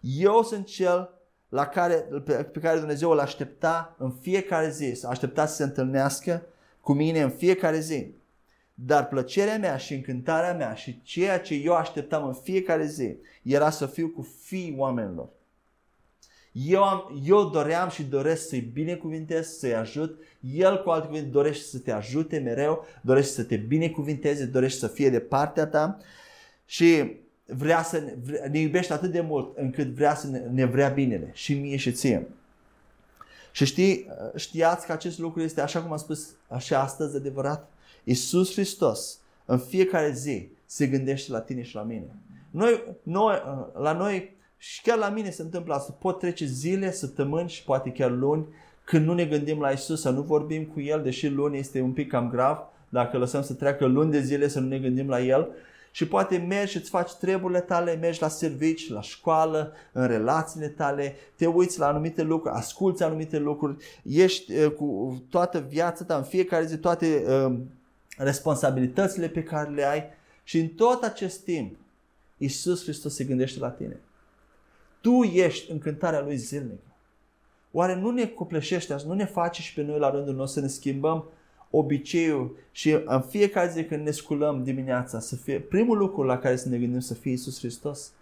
[0.00, 1.10] Eu sunt cel
[1.48, 1.94] la care,
[2.24, 6.42] pe, pe care Dumnezeu îl aștepta în fiecare zi, să aștepta să se întâlnească
[6.80, 8.22] cu mine în fiecare zi.
[8.74, 13.70] Dar plăcerea mea și încântarea mea și ceea ce eu așteptam în fiecare zi era
[13.70, 15.28] să fiu cu fii oamenilor.
[16.52, 20.18] Eu, am, eu doream și doresc să-i binecuvintez, să-i ajut.
[20.54, 24.86] El, cu alte cuvinte, dorește să te ajute mereu, dorește să te binecuvinteze, dorește să
[24.88, 25.98] fie de partea ta
[26.64, 27.16] și
[27.46, 30.88] vrea să ne, vrea, ne iubește atât de mult încât vrea să ne, ne vrea
[30.88, 32.28] binele și mie și ție.
[33.52, 37.70] Și știi, știați că acest lucru este așa cum am spus așa astăzi adevărat?
[38.04, 42.06] Iisus Hristos în fiecare zi se gândește la tine și la mine.
[42.50, 43.42] Noi, noi,
[43.78, 45.96] la noi și chiar la mine se întâmplă asta.
[45.98, 48.46] Pot trece zile, săptămâni și poate chiar luni
[48.84, 51.92] când nu ne gândim la Isus, să nu vorbim cu El, deși luni este un
[51.92, 55.20] pic cam grav, dacă lăsăm să treacă luni de zile să nu ne gândim la
[55.20, 55.48] El.
[55.90, 60.68] Și poate mergi și îți faci treburile tale, mergi la servici, la școală, în relațiile
[60.68, 66.16] tale, te uiți la anumite lucruri, asculți anumite lucruri, ești uh, cu toată viața ta,
[66.16, 67.54] în fiecare zi, toate uh,
[68.16, 70.04] responsabilitățile pe care le ai
[70.44, 71.76] și în tot acest timp
[72.36, 74.00] Isus Hristos se gândește la tine.
[75.00, 76.94] Tu ești în cântarea Lui zilnică.
[77.72, 80.72] Oare nu ne copleșește nu ne face și pe noi la rândul nostru să ne
[80.72, 81.24] schimbăm
[81.70, 86.56] obiceiul și în fiecare zi când ne sculăm dimineața să fie primul lucru la care
[86.56, 88.12] să ne gândim să fie Isus Hristos?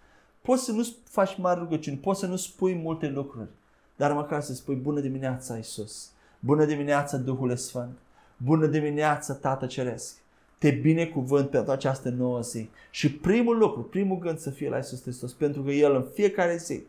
[0.41, 3.47] Poți să nu faci mari rugăciuni, poți să nu spui multe lucruri,
[3.95, 7.97] dar măcar să spui bună dimineața Isus, bună dimineața Duhul Sfânt,
[8.37, 10.17] bună dimineața Tată Ceresc,
[10.57, 12.69] te binecuvânt pentru această nouă zi.
[12.91, 16.57] Și primul lucru, primul gând să fie la Iisus Hristos, pentru că El în fiecare
[16.57, 16.83] zi,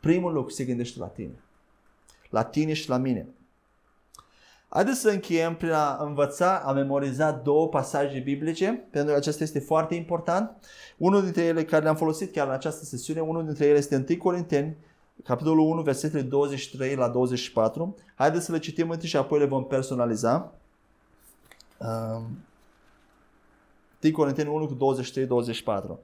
[0.00, 1.34] primul lucru se gândește la tine.
[2.30, 3.26] La tine și la mine.
[4.68, 9.58] Haideți să încheiem prin a învăța, a memoriza două pasaje biblice, pentru că acesta este
[9.58, 10.50] foarte important.
[10.96, 14.18] Unul dintre ele care le-am folosit chiar în această sesiune, unul dintre ele este 1
[14.18, 14.76] Corinteni,
[15.24, 17.94] capitolul 1, versetele 23 la 24.
[18.14, 20.52] Haideți să le citim întâi și apoi le vom personaliza.
[21.78, 22.44] Um,
[24.02, 24.94] 1 Corinteni 1 cu
[25.96, 25.98] 23-24.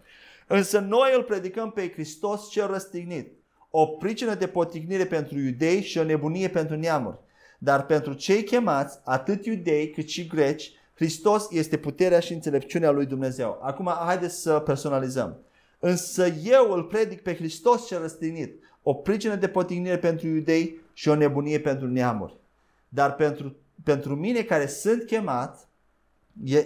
[0.47, 3.33] Însă noi îl predicăm pe Hristos cel răstignit,
[3.71, 7.19] o pricină de potignire pentru iudei și o nebunie pentru neamuri.
[7.59, 13.07] Dar pentru cei chemați, atât iudei cât și greci, Hristos este puterea și înțelepciunea lui
[13.07, 13.59] Dumnezeu.
[13.63, 15.37] Acum haideți să personalizăm.
[15.79, 21.09] Însă eu îl predic pe Hristos cel răstignit, o pricină de potignire pentru iudei și
[21.09, 22.37] o nebunie pentru neamuri.
[22.89, 25.69] Dar pentru, pentru mine care sunt chemat,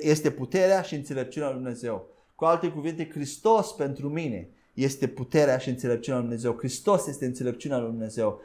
[0.00, 2.08] este puterea și înțelepciunea lui Dumnezeu.
[2.34, 6.56] Cu alte cuvinte, Hristos pentru mine este puterea și înțelepciunea lui Dumnezeu.
[6.58, 8.40] Hristos este înțelepciunea lui Dumnezeu.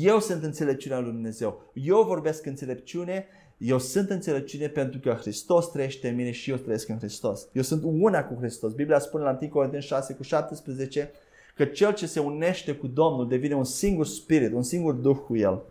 [0.00, 1.70] Eu sunt înțelepciunea lui Dumnezeu.
[1.72, 3.26] Eu vorbesc înțelepciune
[3.58, 7.48] eu sunt înțelepciune pentru că Hristos trăiește în mine și eu trăiesc în Hristos.
[7.52, 8.72] Eu sunt una cu Hristos.
[8.72, 11.10] Biblia spune la 1 Corinteni 6 cu 17
[11.54, 15.36] că cel ce se unește cu Domnul devine un singur spirit, un singur duh cu
[15.36, 15.62] El.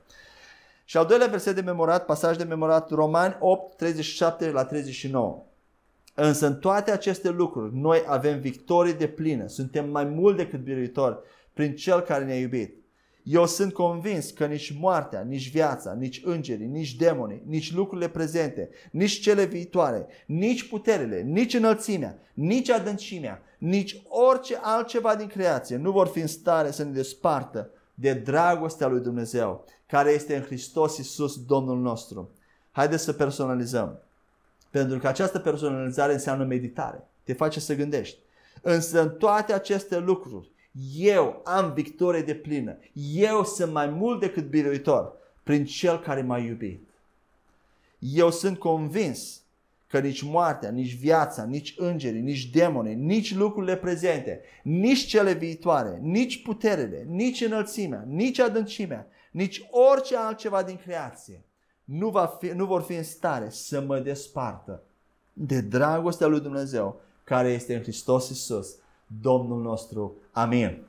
[0.90, 5.44] Și al doilea verset de memorat, pasaj de memorat, Romani 8, 37 la 39.
[6.14, 11.18] Însă în toate aceste lucruri noi avem victorie de plină, suntem mai mult decât biruitori
[11.54, 12.76] prin Cel care ne-a iubit.
[13.24, 18.70] Eu sunt convins că nici moartea, nici viața, nici îngerii, nici demonii, nici lucrurile prezente,
[18.92, 25.92] nici cele viitoare, nici puterile, nici înălțimea, nici adâncimea, nici orice altceva din creație nu
[25.92, 30.98] vor fi în stare să ne despartă de dragostea lui Dumnezeu, care este în Hristos
[30.98, 32.32] Iisus, Domnul nostru.
[32.72, 34.00] Haideți să personalizăm.
[34.70, 37.08] Pentru că această personalizare înseamnă meditare.
[37.24, 38.18] Te face să gândești.
[38.62, 40.52] Însă în toate aceste lucruri,
[40.96, 42.78] eu am victorie de plină.
[43.14, 46.88] Eu sunt mai mult decât biruitor prin Cel care m-a iubit.
[48.00, 49.42] Eu sunt convins
[49.88, 56.00] că nici moartea, nici viața, nici îngerii, nici demonii, nici lucrurile prezente, nici cele viitoare,
[56.02, 61.42] nici puterele, nici înălțimea, nici adâncimea, nici orice altceva din creație
[61.88, 64.84] nu, va fi, nu vor fi în stare să mă despartă
[65.34, 68.76] de dragostea lui Dumnezeu care este în Hristos Isus,
[69.22, 70.16] Domnul nostru.
[70.32, 70.84] Amin.